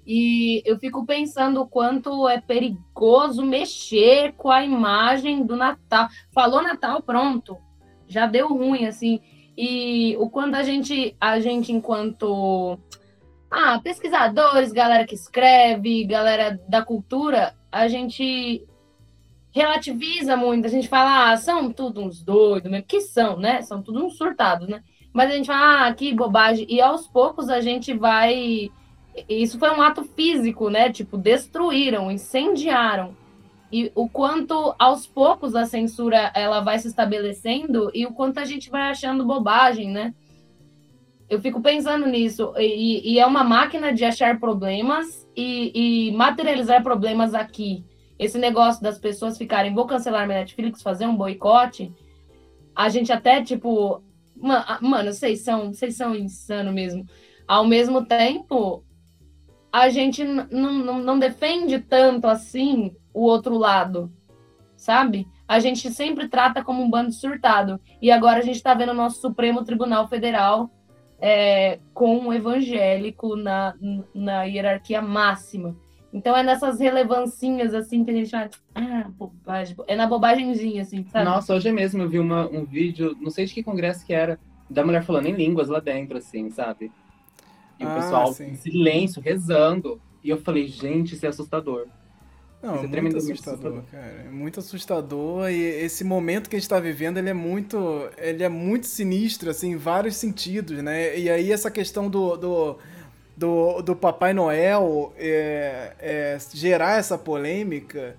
[0.05, 6.09] E eu fico pensando o quanto é perigoso mexer com a imagem do Natal.
[6.33, 7.57] Falou Natal, pronto.
[8.07, 9.21] Já deu ruim, assim.
[9.57, 12.77] E o quanto a gente, a gente enquanto
[13.49, 18.65] ah, pesquisadores, galera que escreve, galera da cultura, a gente
[19.51, 20.65] relativiza muito.
[20.65, 23.61] A gente fala, ah, são tudo uns doidos, mesmo que são, né?
[23.61, 24.83] São tudo uns surtados, né?
[25.13, 26.65] Mas a gente fala, ah, que bobagem.
[26.67, 28.71] E aos poucos a gente vai
[29.27, 30.91] isso foi um ato físico, né?
[30.91, 33.15] Tipo, destruíram, incendiaram.
[33.71, 38.45] E o quanto aos poucos a censura ela vai se estabelecendo e o quanto a
[38.45, 40.13] gente vai achando bobagem, né?
[41.29, 42.53] Eu fico pensando nisso.
[42.57, 47.83] E, e é uma máquina de achar problemas e, e materializar problemas aqui.
[48.19, 51.91] esse negócio das pessoas ficarem, vou cancelar minha Netflix, fazer um boicote,
[52.75, 54.03] a gente até, tipo,
[54.35, 57.05] mano, vocês são, vocês são insano mesmo.
[57.47, 58.83] Ao mesmo tempo,
[59.73, 64.13] a gente não, não defende tanto assim o outro lado,
[64.77, 65.27] sabe?
[65.47, 67.81] A gente sempre trata como um bando surtado.
[67.99, 70.69] E agora a gente está vendo o nosso Supremo Tribunal Federal
[71.19, 73.73] é, com um evangélico na,
[74.13, 75.75] na hierarquia máxima.
[76.13, 78.51] Então é nessas relevancinhas assim que a gente vai.
[78.75, 79.75] Ah, bobagem.
[79.87, 81.25] É na bobagemzinha, assim, sabe?
[81.25, 84.39] Nossa, hoje mesmo eu vi uma, um vídeo, não sei de que congresso que era,
[84.69, 86.91] da mulher falando em línguas lá dentro, assim, sabe?
[87.79, 89.99] E ah, o pessoal em silêncio, rezando.
[90.23, 91.87] E eu falei, gente, isso é assustador.
[92.61, 94.23] Não, isso é muito assustador, assustador, cara.
[94.25, 98.41] É muito assustador e esse momento que a gente está vivendo, ele é muito, ele
[98.41, 101.19] é muito sinistro, assim, em vários sentidos, né?
[101.19, 102.77] E aí essa questão do, do
[103.35, 108.15] do, do Papai Noel é, é, gerar essa polêmica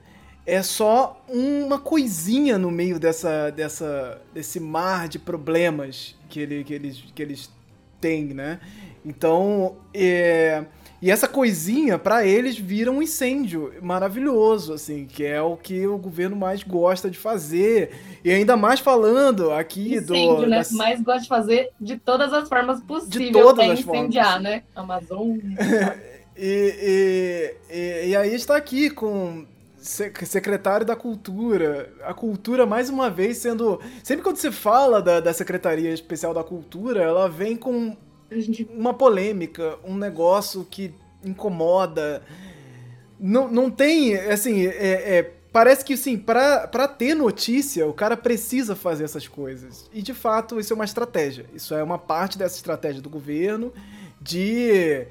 [0.47, 6.75] é só uma coisinha no meio dessa, dessa, desse mar de problemas que, ele, que,
[6.75, 7.51] eles, que eles
[8.01, 8.61] têm, né?
[9.05, 10.65] Então, é,
[11.05, 15.99] e essa coisinha, para eles, vira um incêndio maravilhoso, assim, que é o que o
[15.99, 17.91] governo mais gosta de fazer.
[18.25, 20.47] E ainda mais falando aqui incêndio, do.
[20.47, 20.57] né?
[20.57, 20.73] Das...
[20.73, 23.27] Mais gosta de fazer de todas as formas possíveis.
[23.27, 24.43] De todas é as incendiar, formas.
[24.45, 24.63] né?
[24.75, 25.37] Amazon.
[26.35, 29.45] e, e, e, e aí está aqui com
[29.77, 31.93] secretário da Cultura.
[32.03, 33.79] A cultura, mais uma vez, sendo.
[34.03, 37.95] Sempre quando você fala da, da Secretaria Especial da Cultura, ela vem com
[38.71, 40.93] uma polêmica, um negócio que
[41.25, 42.23] incomoda.
[43.19, 48.75] Não, não tem, assim, é, é, parece que, sim, para ter notícia, o cara precisa
[48.77, 49.89] fazer essas coisas.
[49.93, 51.47] E, de fato, isso é uma estratégia.
[51.55, 53.73] Isso é uma parte dessa estratégia do governo
[54.21, 55.07] de...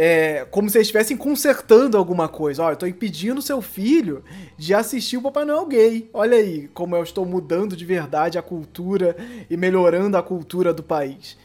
[0.00, 2.62] É, como se eles estivessem consertando alguma coisa.
[2.62, 4.22] Olha, eu estou impedindo seu filho
[4.56, 6.08] de assistir o Papai Noel gay.
[6.12, 9.16] Olha aí como eu estou mudando de verdade a cultura
[9.50, 11.36] e melhorando a cultura do país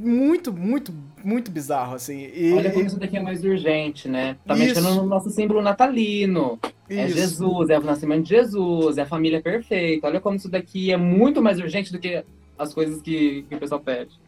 [0.00, 0.92] muito, muito,
[1.22, 2.30] muito bizarro, assim.
[2.34, 4.36] E, Olha como isso daqui é mais urgente, né?
[4.46, 4.64] Tá isso.
[4.64, 6.58] mexendo no nosso símbolo natalino.
[6.88, 7.18] É isso.
[7.18, 10.06] É Jesus, é o nascimento de Jesus, é a família perfeita.
[10.06, 12.24] Olha como isso daqui é muito mais urgente do que
[12.58, 14.18] as coisas que, que o pessoal pede.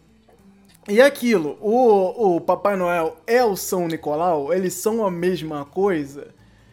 [0.89, 4.53] E aquilo, o, o Papai Noel é o São Nicolau?
[4.53, 6.29] Eles são a mesma coisa?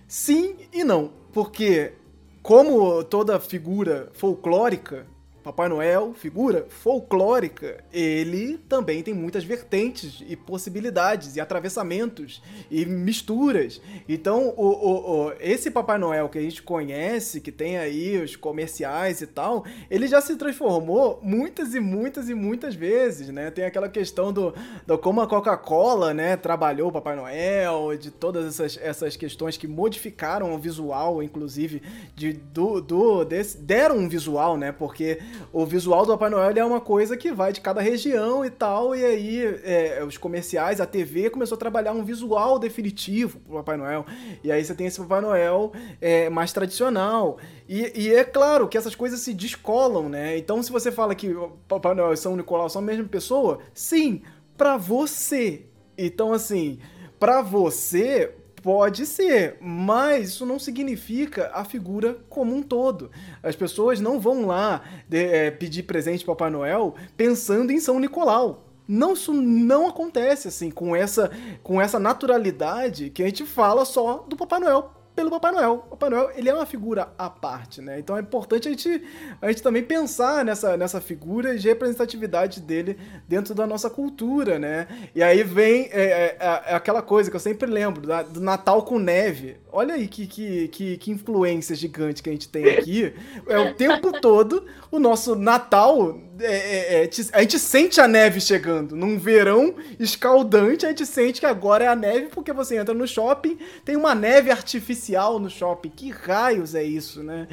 [0.08, 1.12] Sim e não.
[1.32, 1.94] Porque,
[2.42, 5.06] como toda figura folclórica,
[5.50, 12.40] Papai Noel, figura folclórica, ele também tem muitas vertentes e possibilidades e atravessamentos
[12.70, 13.82] e misturas.
[14.08, 18.36] Então, o, o, o, esse Papai Noel que a gente conhece, que tem aí os
[18.36, 23.50] comerciais e tal, ele já se transformou muitas e muitas e muitas vezes, né?
[23.50, 24.54] Tem aquela questão do,
[24.86, 29.68] do como a Coca-Cola, né, trabalhou o Papai Noel, de todas essas, essas questões que
[29.68, 31.82] modificaram o visual, inclusive,
[32.16, 34.72] de, do, do desse, deram um visual, né?
[34.72, 35.18] Porque
[35.52, 38.96] o visual do Papai Noel é uma coisa que vai de cada região e tal,
[38.96, 43.78] e aí é, os comerciais, a TV começou a trabalhar um visual definitivo pro Papai
[43.78, 44.06] Noel.
[44.44, 45.72] E aí você tem esse Papai Noel
[46.02, 47.38] é, mais tradicional.
[47.68, 50.38] E, e, é claro que essas coisas se descolam, né?
[50.38, 51.36] Então se você fala que
[51.68, 54.22] Papai Noel e São Nicolau são a mesma pessoa, sim,
[54.58, 55.66] para você.
[55.98, 56.80] Então assim,
[57.20, 63.10] para você, Pode ser, mas isso não significa a figura como um todo.
[63.42, 68.00] As pessoas não vão lá de, é, pedir presente para Papai Noel pensando em São
[68.00, 68.66] Nicolau.
[68.88, 71.32] Não, isso não acontece assim, com essa,
[71.62, 75.86] com essa naturalidade que a gente fala só do Papai Noel pelo Papai Noel.
[75.88, 78.00] O Papai Noel, ele é uma figura à parte, né?
[78.00, 79.04] Então é importante a gente,
[79.42, 82.98] a gente também pensar nessa, nessa figura de representatividade dele
[83.28, 84.88] dentro da nossa cultura, né?
[85.14, 88.40] E aí vem é, é, é, é aquela coisa que eu sempre lembro, da, do
[88.40, 89.58] Natal com neve.
[89.70, 93.14] Olha aí que, que, que, que, influência gigante que a gente tem aqui.
[93.46, 96.18] É o tempo todo o nosso Natal.
[96.40, 98.96] É, é, é, a gente sente a neve chegando.
[98.96, 103.08] Num verão escaldante, a gente sente que agora é a neve, porque você entra no
[103.08, 105.90] shopping, tem uma neve artificial no shopping.
[105.90, 107.48] Que raios é isso, né?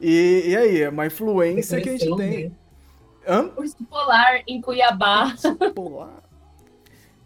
[0.00, 2.54] E, e aí, é uma influência que a gente tem.
[3.26, 3.50] Hã?
[3.56, 5.32] Urso polar em Cuiabá.
[5.32, 6.25] Urso polar.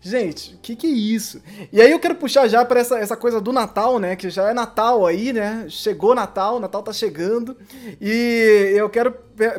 [0.02, 1.42] Gente, o que, que é isso?
[1.70, 4.16] E aí eu quero puxar já para essa, essa coisa do Natal, né?
[4.16, 5.66] Que já é Natal aí, né?
[5.68, 7.56] Chegou Natal, Natal tá chegando.
[8.00, 9.12] E eu quero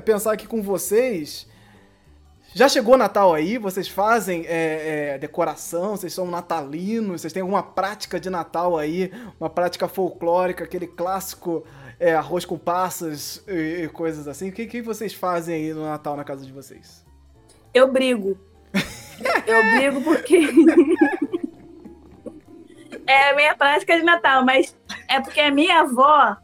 [0.04, 1.48] pensar aqui com vocês.
[2.56, 3.60] Já chegou Natal aí?
[3.60, 5.92] Vocês fazem é, é, decoração?
[5.92, 7.22] Vocês são natalinos?
[7.22, 9.12] Vocês têm alguma prática de Natal aí?
[9.39, 11.64] Uma prática folclórica, aquele clássico
[12.00, 14.50] é, arroz com passas e, e coisas assim?
[14.50, 17.06] O que, que vocês fazem aí no Natal na casa de vocês?
[17.74, 18.38] Eu brigo.
[19.48, 20.48] Eu brigo porque.
[23.08, 24.76] é a minha prática de Natal, mas
[25.08, 26.38] É porque a minha avó,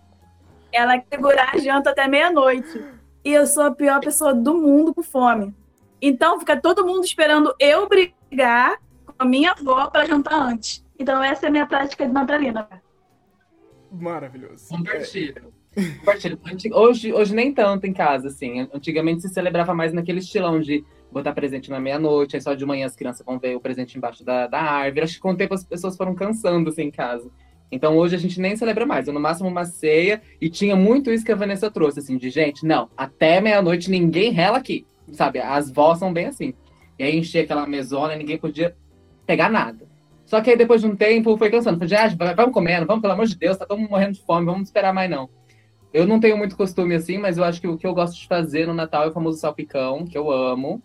[0.72, 2.84] ela quer segurar a janta até meia-noite.
[3.24, 5.56] E eu sou a pior pessoa do mundo com fome.
[6.02, 10.86] Então fica todo mundo esperando eu brigar com a minha avó para jantar antes.
[11.00, 12.68] Então essa é a minha prática de natalina.
[13.92, 14.68] Maravilhoso.
[14.70, 15.54] Compartilho.
[16.00, 16.40] Compartilho.
[16.74, 18.68] Hoje, hoje nem tanto em casa, assim.
[18.74, 22.86] Antigamente se celebrava mais naquele estilão de botar presente na meia-noite, aí só de manhã
[22.86, 25.01] as crianças vão ver o presente embaixo da, da árvore.
[25.01, 27.30] Acho que com o tempo as pessoas foram cansando assim em casa.
[27.72, 31.12] Então hoje a gente nem celebra mais, eu no máximo uma ceia, e tinha muito
[31.12, 35.39] isso que a Vanessa trouxe, assim, de gente, não, até meia-noite ninguém rela aqui, sabe?
[35.39, 36.53] As vós são bem assim.
[36.97, 38.76] E aí enchia aquela mesona e ninguém podia
[39.26, 39.86] pegar nada.
[40.26, 41.78] Só que aí depois de um tempo foi cansando.
[41.78, 44.45] Falei, ah, vamos comendo, vamos, pelo amor de Deus, tá todo mundo morrendo de fome,
[44.45, 45.30] vamos esperar mais não.
[45.93, 48.28] Eu não tenho muito costume assim, mas eu acho que o que eu gosto de
[48.28, 50.82] fazer no Natal é o famoso salpicão, que eu amo.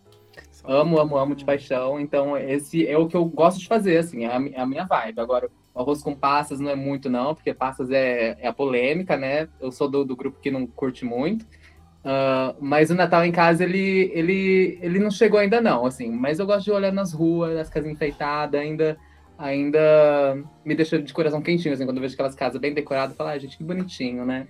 [0.64, 1.98] Amo, amo, amo de paixão.
[1.98, 5.20] Então, esse é o que eu gosto de fazer, assim, é a, é minha vibe.
[5.20, 9.48] Agora, arroz com passas não é muito, não, porque passas é, é a polêmica, né?
[9.60, 11.44] Eu sou do, do grupo que não curte muito.
[11.44, 16.10] Uh, mas o Natal em casa, ele, ele, ele não chegou ainda, não, assim.
[16.10, 18.96] Mas eu gosto de olhar nas ruas, as casas enfeitadas, ainda
[19.38, 23.16] ainda me deixa de coração quentinho, assim, quando eu vejo aquelas casas bem decoradas, eu
[23.16, 24.46] falo, ah, gente, que bonitinho, né?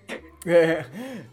[0.46, 0.84] É,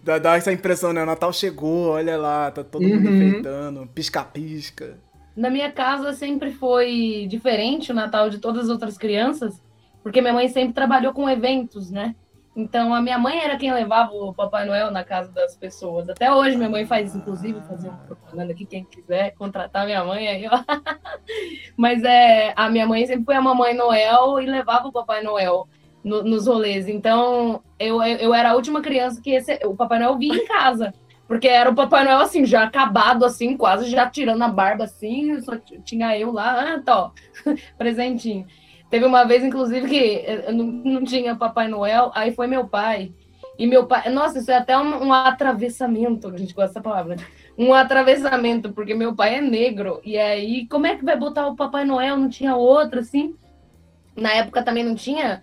[0.04, 1.02] dá, dá, essa impressão, né?
[1.02, 3.16] O Natal chegou, olha lá, tá todo mundo uhum.
[3.16, 4.98] enfeitando, pisca-pisca.
[5.36, 9.62] Na minha casa sempre foi diferente o Natal de todas as outras crianças,
[10.04, 12.16] porque minha mãe sempre trabalhou com eventos, né?
[12.56, 16.10] Então a minha mãe era quem levava o Papai Noel na casa das pessoas.
[16.10, 20.28] Até hoje minha mãe faz, inclusive, fazer uma propaganda aqui, quem quiser contratar minha mãe
[20.28, 20.64] aí, ó.
[21.78, 25.68] Mas é, a minha mãe sempre foi a Mamãe Noel e levava o Papai Noel
[26.04, 26.88] no, nos rolês.
[26.88, 30.94] Então eu, eu era a última criança que esse, o Papai Noel vinha em casa.
[31.28, 35.40] Porque era o Papai Noel assim, já acabado, assim, quase já tirando a barba assim,
[35.42, 37.12] só tinha eu lá, ah, tá,
[37.78, 38.48] presentinho.
[38.90, 43.14] Teve uma vez, inclusive, que não, não tinha Papai Noel, aí foi meu pai.
[43.60, 44.10] E meu pai.
[44.10, 47.18] Nossa, isso é até um, um atravessamento, a gente gosta dessa palavra.
[47.56, 50.02] Um atravessamento, porque meu pai é negro.
[50.04, 52.18] E aí, como é que vai botar o Papai Noel?
[52.18, 53.36] Não tinha outro, assim.
[54.16, 55.42] Na época também não tinha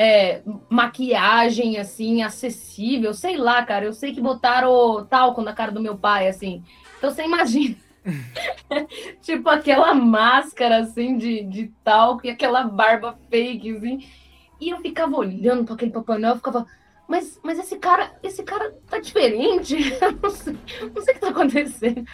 [0.00, 3.12] é, maquiagem, assim, acessível.
[3.12, 3.84] Sei lá, cara.
[3.84, 6.62] Eu sei que botaram talco na cara do meu pai, assim.
[6.96, 7.74] Então você imagina.
[9.20, 14.06] tipo aquela máscara assim de, de talco e aquela barba fake, assim.
[14.60, 16.64] E eu ficava olhando para aquele Papai Noel, eu ficava,
[17.08, 19.74] mas, mas esse cara, esse cara tá diferente.
[20.22, 20.56] não, sei,
[20.94, 22.04] não sei o que tá acontecendo.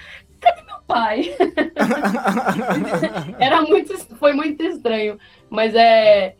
[0.40, 1.36] Cadê meu pai?
[3.38, 5.18] Era muito, foi muito estranho.
[5.50, 6.34] Mas é,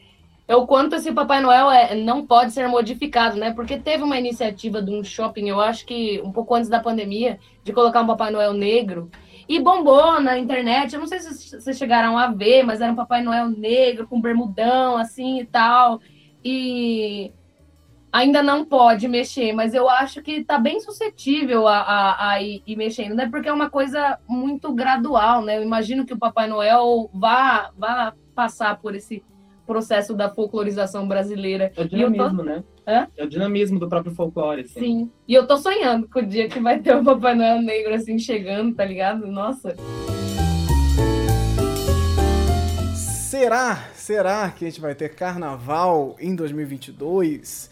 [0.46, 3.52] é o quanto esse Papai Noel é, não pode ser modificado, né?
[3.52, 7.38] Porque teve uma iniciativa de um shopping, eu acho que um pouco antes da pandemia,
[7.62, 9.10] de colocar um Papai Noel negro.
[9.48, 10.94] E bombou na internet.
[10.94, 14.20] Eu não sei se vocês chegaram a ver, mas era um Papai Noel negro, com
[14.20, 16.00] bermudão, assim e tal.
[16.42, 17.32] E
[18.12, 22.62] ainda não pode mexer, mas eu acho que está bem suscetível a, a, a ir,
[22.66, 23.28] ir, mexendo, né?
[23.28, 25.58] Porque é uma coisa muito gradual, né?
[25.58, 29.22] Eu imagino que o Papai Noel vá, vá passar por esse
[29.66, 31.72] processo da folclorização brasileira.
[31.76, 32.42] É o dinamismo, tô...
[32.44, 32.64] né?
[32.86, 33.08] Hã?
[33.16, 34.80] É o dinamismo do próprio folclore, assim.
[34.80, 35.10] Sim.
[35.26, 38.18] E eu tô sonhando com o dia que vai ter o Papai Noel negro, assim,
[38.18, 39.26] chegando, tá ligado?
[39.26, 39.74] Nossa.
[43.34, 43.88] Será?
[43.94, 47.68] Será que a gente vai ter carnaval em 2022?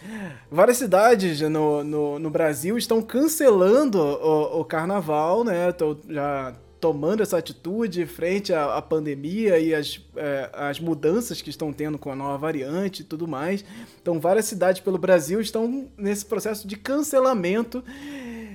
[0.51, 5.71] Várias cidades no, no, no Brasil estão cancelando o, o carnaval, né?
[5.71, 11.73] Tô já tomando essa atitude frente à, à pandemia e às, é, mudanças que estão
[11.73, 13.65] tendo com a nova variante e tudo mais.
[14.03, 17.85] Então, várias cidades pelo Brasil estão nesse processo de cancelamento.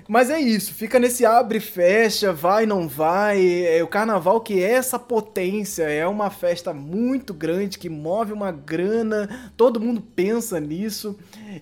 [0.10, 3.66] Mas é isso, fica nesse abre e fecha, vai não vai.
[3.66, 8.52] É o carnaval que é essa potência, é uma festa muito grande que move uma
[8.52, 11.18] grana, todo mundo pensa nisso.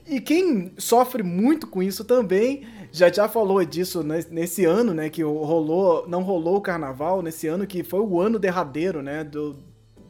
[0.08, 5.22] E quem sofre muito com isso também já já falou disso nesse ano, né, que
[5.22, 9.58] rolou, não rolou o carnaval, nesse ano que foi o ano derradeiro, né, do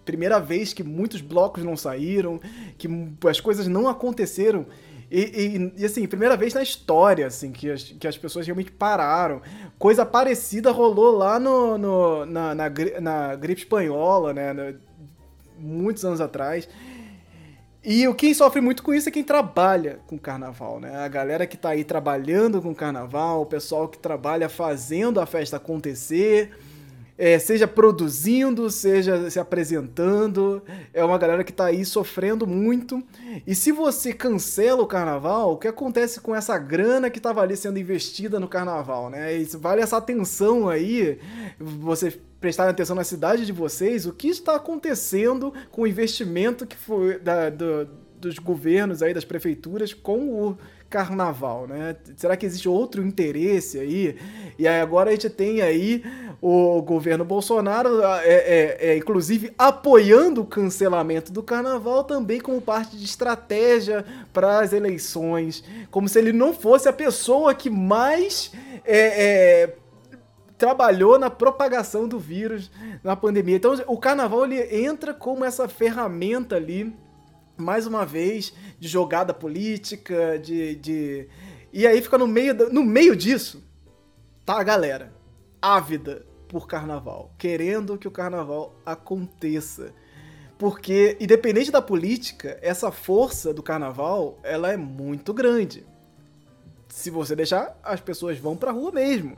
[0.05, 2.39] primeira vez que muitos blocos não saíram,
[2.77, 2.88] que
[3.27, 4.67] as coisas não aconteceram.
[5.09, 8.71] E, e, e, assim, primeira vez na história, assim, que as, que as pessoas realmente
[8.71, 9.41] pararam.
[9.79, 12.71] Coisa parecida rolou lá no, no na, na,
[13.01, 14.75] na, gripe espanhola, né?
[15.57, 16.67] Muitos anos atrás.
[17.88, 20.95] E o quem sofre muito com isso é quem trabalha com carnaval, né?
[20.97, 25.57] A galera que tá aí trabalhando com carnaval, o pessoal que trabalha fazendo a festa
[25.57, 26.57] acontecer,
[27.18, 30.61] é, seja produzindo, seja se apresentando.
[30.93, 33.01] É uma galera que tá aí sofrendo muito.
[33.47, 37.55] E se você cancela o carnaval, o que acontece com essa grana que tava ali
[37.55, 39.43] sendo investida no carnaval, né?
[39.57, 41.18] Vale essa atenção aí,
[41.59, 46.76] você prestarem atenção na cidade de vocês, o que está acontecendo com o investimento que
[46.76, 47.88] foi da, do,
[48.20, 50.57] dos governos aí, das prefeituras com o
[50.95, 51.93] carnaval, né?
[52.15, 54.15] Será que existe outro interesse aí?
[54.57, 56.01] E aí agora a gente tem aí
[56.41, 62.95] o governo Bolsonaro, é, é, é, inclusive apoiando o cancelamento do carnaval também como parte
[62.95, 68.53] de estratégia para as eleições, como se ele não fosse a pessoa que mais
[68.85, 69.75] é, é
[70.57, 72.71] trabalhou na propagação do vírus
[73.03, 73.57] na pandemia.
[73.57, 76.95] Então o carnaval ele entra como essa ferramenta ali
[77.57, 80.75] mais uma vez, de jogada política, de.
[80.75, 81.27] de...
[81.71, 83.63] E aí fica no meio, no meio disso,
[84.45, 85.13] tá a galera
[85.61, 89.93] ávida por carnaval, querendo que o carnaval aconteça.
[90.57, 95.85] Porque, independente da política, essa força do carnaval, ela é muito grande.
[96.87, 99.35] Se você deixar, as pessoas vão pra rua mesmo.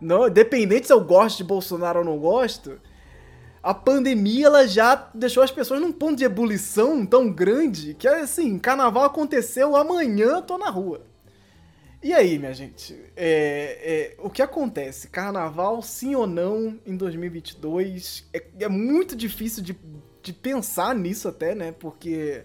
[0.00, 2.80] Não, independente se eu gosto de Bolsonaro ou não gosto,
[3.62, 8.58] a pandemia ela já deixou as pessoas num ponto de ebulição tão grande que assim,
[8.58, 11.06] carnaval aconteceu, amanhã eu tô na rua.
[12.02, 15.06] E aí, minha gente, é, é, o que acontece?
[15.06, 18.28] Carnaval, sim ou não, em 2022?
[18.32, 19.76] É, é muito difícil de,
[20.20, 21.70] de pensar nisso até, né?
[21.70, 22.42] Porque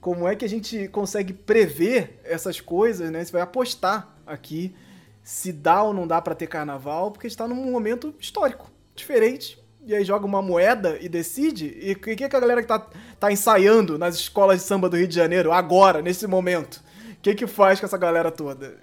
[0.00, 3.22] como é que a gente consegue prever essas coisas, né?
[3.22, 4.74] Você vai apostar aqui
[5.22, 9.94] se dá ou não dá para ter carnaval, porque está num momento histórico, diferente, e
[9.94, 11.76] aí joga uma moeda e decide?
[11.80, 12.86] E o que, que a galera que tá,
[13.20, 16.82] tá ensaiando nas escolas de samba do Rio de Janeiro, agora, nesse momento?
[17.12, 18.76] O que que faz com essa galera toda?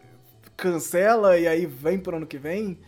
[0.56, 2.80] Cancela e aí vem pro ano que vem?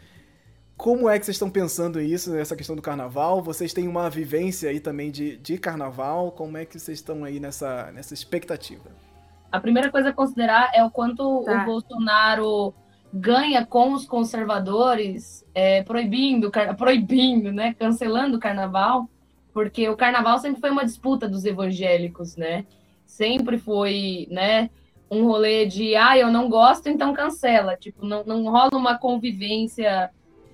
[0.76, 3.42] Como é que vocês estão pensando isso, nessa questão do carnaval?
[3.42, 6.32] Vocês têm uma vivência aí também de, de carnaval?
[6.32, 8.90] Como é que vocês estão aí nessa, nessa expectativa?
[9.52, 11.62] A primeira coisa a considerar é o quanto tá.
[11.62, 12.74] o Bolsonaro
[13.14, 19.08] ganha com os conservadores, é, proibindo, proibindo, né, cancelando o carnaval,
[19.54, 22.66] porque o carnaval sempre foi uma disputa dos evangélicos, né?
[23.06, 24.72] Sempre foi, né,
[25.12, 27.78] um rolê de, ah, eu não gosto, então cancela.
[27.78, 30.10] Tipo, não, não rola uma convivência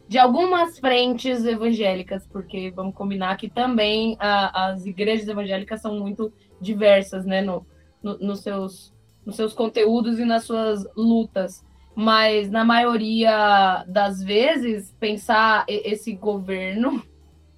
[0.05, 6.33] de algumas frentes evangélicas, porque vamos combinar que também a, as igrejas evangélicas são muito
[6.59, 7.65] diversas, né, no,
[8.03, 8.93] no, nos, seus,
[9.25, 11.63] nos seus conteúdos e nas suas lutas
[11.99, 17.03] mas na maioria das vezes pensar esse governo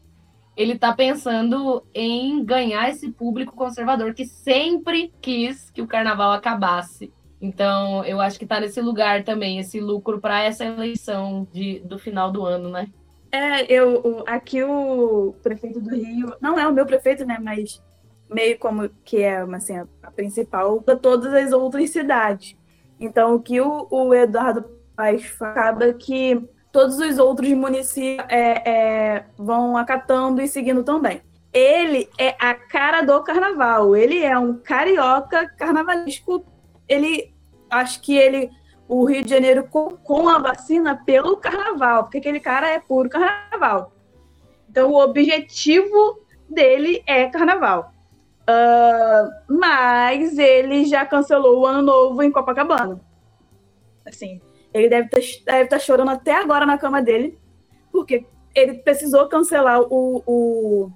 [0.58, 7.14] ele está pensando em ganhar esse público conservador que sempre quis que o carnaval acabasse.
[7.40, 12.00] Então, eu acho que está nesse lugar também, esse lucro para essa eleição de, do
[12.00, 12.88] final do ano, né?
[13.32, 17.82] É, eu aqui o prefeito do Rio, não é o meu prefeito, né, mas
[18.28, 22.60] meio como que é assim, a principal para todas as outras cidades.
[23.02, 24.64] Então, o que o, o Eduardo
[24.96, 31.22] faz acaba que todos os outros municípios é, é, vão acatando e seguindo também.
[31.52, 33.96] Ele é a cara do carnaval.
[33.96, 36.46] Ele é um carioca carnavalesco.
[36.88, 37.34] Ele,
[37.72, 38.52] acho que ele,
[38.88, 43.10] o Rio de Janeiro com, com a vacina pelo carnaval, porque aquele cara é puro
[43.10, 43.92] carnaval.
[44.70, 47.91] Então, o objetivo dele é carnaval.
[48.52, 53.00] Uh, mas ele já cancelou o ano novo em Copacabana.
[54.06, 54.42] Assim,
[54.74, 57.38] ele deve tá, estar tá chorando até agora na cama dele,
[57.92, 60.92] porque ele precisou cancelar o, o,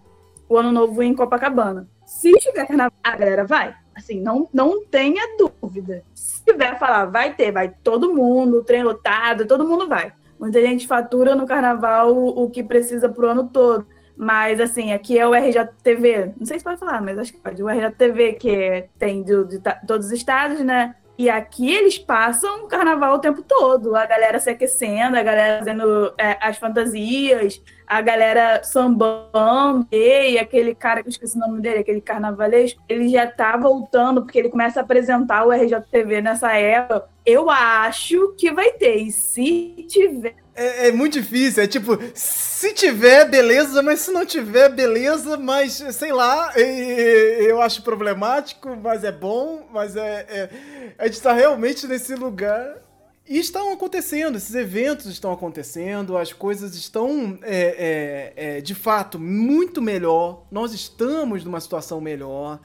[0.49, 1.87] o ano novo em Copacabana.
[2.05, 3.75] Se tiver carnaval, a galera vai.
[3.95, 6.03] Assim, não, não tenha dúvida.
[6.13, 10.11] Se tiver falar, vai ter, vai todo mundo, trem lotado, todo mundo vai.
[10.37, 13.87] Muita gente fatura no carnaval o, o que precisa pro ano todo.
[14.17, 16.33] Mas, assim, aqui é o RJTV.
[16.37, 17.61] Não sei se pode falar, mas acho que pode.
[17.61, 20.95] O RJTV, que tem de, de, de todos os estados, né?
[21.17, 23.95] E aqui eles passam o carnaval o tempo todo.
[23.95, 29.87] A galera se aquecendo, a galera fazendo é, as fantasias, a galera sambando.
[29.91, 34.23] E aquele cara, que eu esqueci o nome dele, aquele carnavalesco, ele já tá voltando,
[34.23, 37.07] porque ele começa a apresentar o RJTV nessa época.
[37.25, 38.97] Eu acho que vai ter.
[38.97, 44.25] E se tiver é, é, muito difícil, é tipo, se tiver, beleza, mas se não
[44.25, 50.25] tiver, beleza, mas sei lá, eu acho problemático, mas é bom, mas é.
[50.29, 50.49] é
[50.97, 52.85] a gente tá realmente nesse lugar.
[53.27, 59.17] E estão acontecendo, esses eventos estão acontecendo, as coisas estão, é, é, é, de fato,
[59.17, 60.45] muito melhor.
[60.51, 62.59] Nós estamos numa situação melhor.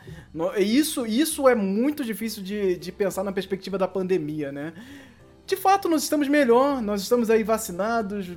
[0.59, 4.75] Isso, isso é muito difícil de, de pensar na perspectiva da pandemia, né?
[5.51, 8.31] De fato nós estamos melhor, nós estamos aí vacinados,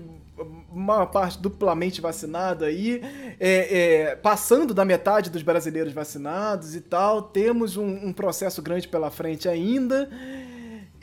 [0.72, 3.02] uma parte duplamente vacinada aí,
[3.40, 8.88] é, é, passando da metade dos brasileiros vacinados e tal, temos um, um, processo grande
[8.88, 10.10] pela frente ainda.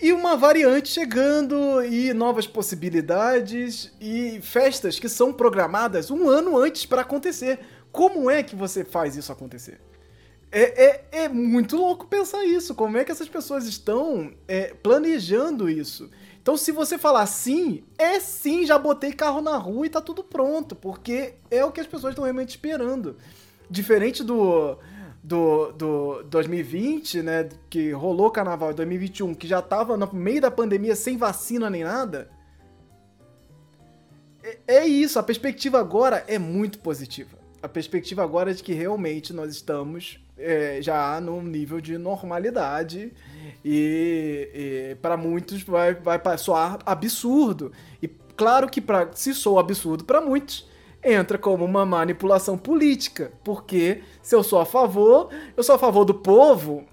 [0.02, 6.86] E uma variante chegando, e novas possibilidades, e festas que são programadas um ano antes
[6.86, 7.60] para acontecer.
[7.92, 9.78] Como é que você faz isso acontecer?
[10.52, 12.74] É, é, é, muito louco pensar isso.
[12.74, 16.10] Como é que essas pessoas estão é, planejando isso?
[16.42, 20.24] Então, se você falar sim, é sim, já botei carro na rua e tá tudo
[20.24, 23.16] pronto, porque é o que as pessoas estão realmente esperando.
[23.70, 24.78] Diferente do,
[25.22, 30.50] do, do 2020, né, que rolou carnaval em 2021, que já tava no meio da
[30.50, 32.30] pandemia sem vacina nem nada.
[34.42, 37.38] É, é isso, a perspectiva agora é muito positiva.
[37.62, 43.12] A perspectiva agora é de que realmente nós estamos é, já num nível de normalidade
[43.64, 47.72] e, e para muitos vai, vai soar absurdo.
[48.02, 50.68] E claro que pra, se soa absurdo para muitos,
[51.02, 56.04] entra como uma manipulação política, porque se eu sou a favor, eu sou a favor
[56.04, 56.84] do povo,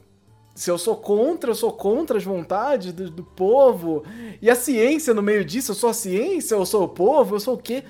[0.56, 4.04] se eu sou contra, eu sou contra as vontades do, do, povo.
[4.42, 7.40] E a ciência no meio disso, eu sou a ciência, eu sou o povo, eu
[7.40, 7.84] sou o quê?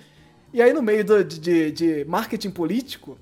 [0.51, 3.18] E aí no meio do, de, de, marketing político,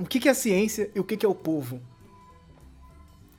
[0.00, 1.80] o que, que é a ciência e o que, que é o povo?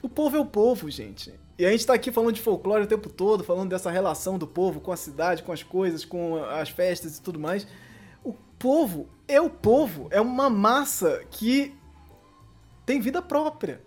[0.01, 1.33] O povo é o povo, gente.
[1.57, 4.47] E a gente tá aqui falando de folclore o tempo todo, falando dessa relação do
[4.47, 7.67] povo com a cidade, com as coisas, com as festas e tudo mais.
[8.23, 11.73] O povo é o povo, é uma massa que
[12.85, 13.81] tem vida própria.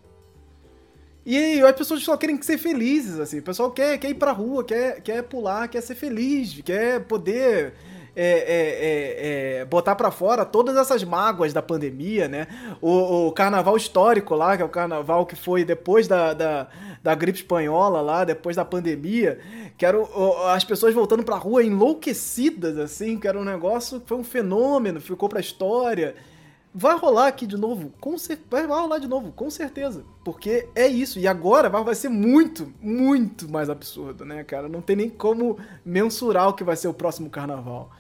[1.25, 3.39] E as pessoas só querem ser felizes, assim.
[3.39, 7.75] O pessoal quer, quer ir pra rua, quer, quer pular, quer ser feliz, quer poder
[8.17, 12.47] é, é, é, é, botar para fora todas essas mágoas da pandemia, né?
[12.81, 16.69] O, o, carnaval histórico lá, que é o carnaval que foi depois da, da,
[17.03, 19.41] da gripe espanhola lá, depois da pandemia,
[19.77, 24.17] que era o, as pessoas voltando pra rua enlouquecidas, assim, que era um negócio, foi
[24.17, 26.15] um fenômeno, ficou pra história.
[26.77, 30.05] Vai rolar aqui de novo, com cer vai rolar de novo, com certeza.
[30.25, 31.21] Porque é isso.
[31.21, 34.69] E agora vai, vai ser muito, muito mais absurdo, né, cara?
[34.69, 37.91] Não tem nem como mensurar o que vai ser o próximo carnaval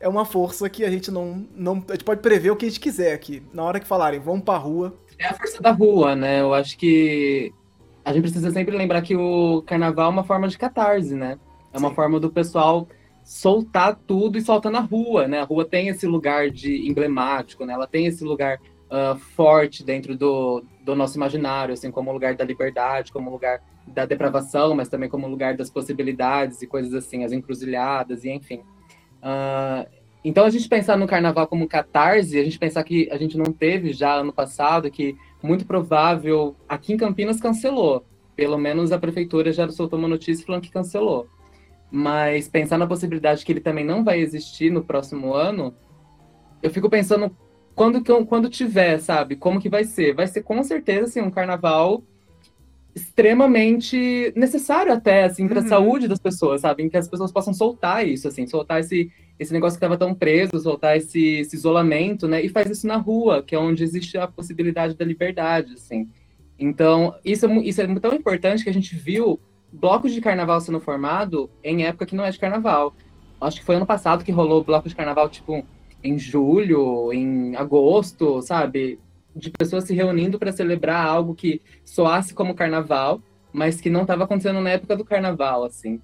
[0.00, 1.84] é uma força que a gente não, não.
[1.88, 3.42] A gente pode prever o que a gente quiser aqui.
[3.52, 4.98] Na hora que falarem, vamos pra rua.
[5.18, 6.40] É a força da rua, né?
[6.40, 7.52] Eu acho que
[8.04, 11.38] a gente precisa sempre lembrar que o carnaval é uma forma de catarse, né?
[11.72, 11.94] É uma Sim.
[11.94, 12.88] forma do pessoal
[13.22, 15.40] soltar tudo e soltar na rua, né?
[15.40, 17.74] A rua tem esse lugar de emblemático, né?
[17.74, 18.58] Ela tem esse lugar
[18.90, 24.06] uh, forte dentro do, do nosso imaginário, assim, como lugar da liberdade, como lugar da
[24.06, 28.62] depravação, mas também como lugar das possibilidades e coisas assim, as encruzilhadas e enfim.
[29.22, 29.88] Uh,
[30.24, 33.52] então, a gente pensar no carnaval como catarse, a gente pensar que a gente não
[33.52, 38.04] teve já ano passado, que muito provável aqui em Campinas cancelou.
[38.36, 41.26] Pelo menos a prefeitura já soltou uma notícia falando que cancelou.
[41.90, 45.74] Mas pensar na possibilidade que ele também não vai existir no próximo ano,
[46.62, 47.34] eu fico pensando
[47.74, 49.36] quando, quando tiver, sabe?
[49.36, 50.14] Como que vai ser?
[50.14, 52.02] Vai ser com certeza assim, um carnaval
[52.94, 55.68] extremamente necessário até, assim, para a uhum.
[55.68, 56.82] saúde das pessoas, sabe?
[56.82, 60.14] Em que as pessoas possam soltar isso, assim, soltar esse, esse negócio que estava tão
[60.14, 62.44] preso, soltar esse, esse, isolamento, né?
[62.44, 66.08] E faz isso na rua, que é onde existe a possibilidade da liberdade, assim.
[66.58, 69.38] Então, isso, é isso é tão importante que a gente viu
[69.72, 72.94] blocos de carnaval sendo formado em época que não é de carnaval.
[73.40, 75.64] Acho que foi ano passado que rolou bloco de carnaval, tipo,
[76.02, 78.98] em julho, em agosto, sabe?
[79.34, 83.22] De pessoas se reunindo para celebrar algo que soasse como carnaval,
[83.52, 86.00] mas que não estava acontecendo na época do carnaval, assim.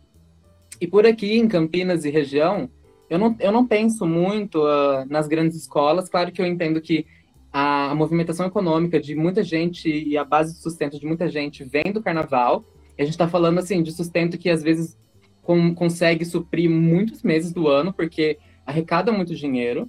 [0.81, 2.69] E por aqui, em Campinas e região,
[3.09, 6.09] eu não, eu não penso muito uh, nas grandes escolas.
[6.09, 7.07] Claro que eu entendo que
[7.53, 11.65] a, a, movimentação econômica de muita gente e a base de sustento de muita gente
[11.65, 12.65] vem do carnaval.
[12.99, 14.99] E a gente está falando, assim, de sustento que às vezes
[15.43, 19.89] com, consegue suprir muitos meses do ano, porque arrecada muito dinheiro.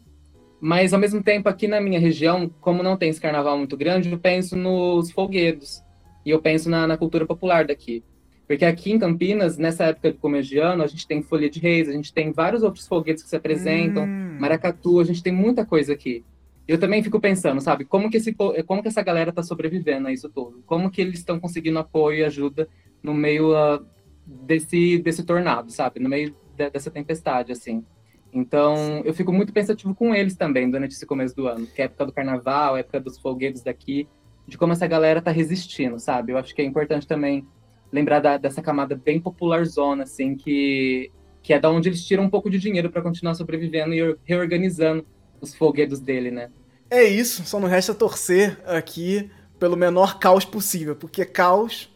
[0.59, 4.11] Mas, ao mesmo tempo, aqui na minha região, como não tem esse carnaval muito grande,
[4.11, 5.83] eu penso nos folguedos.
[6.25, 8.03] E eu penso na, na cultura popular daqui.
[8.47, 11.59] Porque aqui em Campinas, nessa época de começo de ano, a gente tem Folia de
[11.59, 14.37] Reis, a gente tem vários outros folguedos que se apresentam, hum.
[14.39, 16.23] Maracatu, a gente tem muita coisa aqui.
[16.65, 20.13] Eu também fico pensando, sabe, como que, esse, como que essa galera está sobrevivendo a
[20.13, 20.61] isso tudo?
[20.65, 22.67] Como que eles estão conseguindo apoio e ajuda
[23.01, 23.85] no meio uh,
[24.25, 25.99] desse, desse tornado, sabe?
[25.99, 27.85] No meio de, dessa tempestade, assim.
[28.33, 31.85] Então, eu fico muito pensativo com eles também durante esse começo do ano, que é
[31.85, 34.07] a época do carnaval, a época dos folguedos daqui,
[34.47, 36.31] de como essa galera tá resistindo, sabe?
[36.31, 37.45] Eu acho que é importante também
[37.91, 42.23] lembrar da, dessa camada bem popular zona, assim, que, que é da onde eles tiram
[42.23, 45.05] um pouco de dinheiro para continuar sobrevivendo e reorganizando
[45.41, 46.49] os folguedos dele, né?
[46.89, 49.29] É isso, só não resta torcer aqui
[49.59, 51.93] pelo menor caos possível, porque caos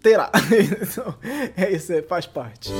[0.00, 0.30] terá.
[0.82, 1.14] então,
[1.56, 2.70] é isso, faz parte.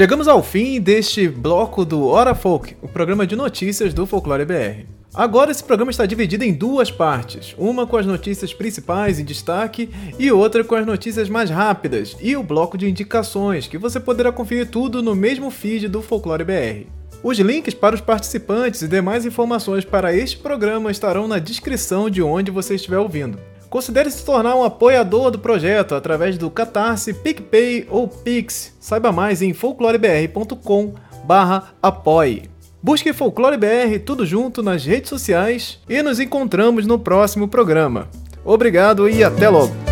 [0.00, 4.86] Chegamos ao fim deste bloco do Hora Folk, o programa de notícias do Folclore BR.
[5.12, 9.90] Agora esse programa está dividido em duas partes, uma com as notícias principais em destaque
[10.18, 14.32] e outra com as notícias mais rápidas e o bloco de indicações, que você poderá
[14.32, 16.86] conferir tudo no mesmo feed do Folclore BR.
[17.22, 22.22] Os links para os participantes e demais informações para este programa estarão na descrição de
[22.22, 23.38] onde você estiver ouvindo.
[23.70, 28.74] Considere se tornar um apoiador do projeto através do Catarse, PicPay ou Pix.
[28.80, 30.94] Saiba mais em folclorebr.com
[31.80, 32.50] apoie.
[32.82, 38.08] Busque Folclore BR tudo junto nas redes sociais e nos encontramos no próximo programa.
[38.44, 39.89] Obrigado e até logo!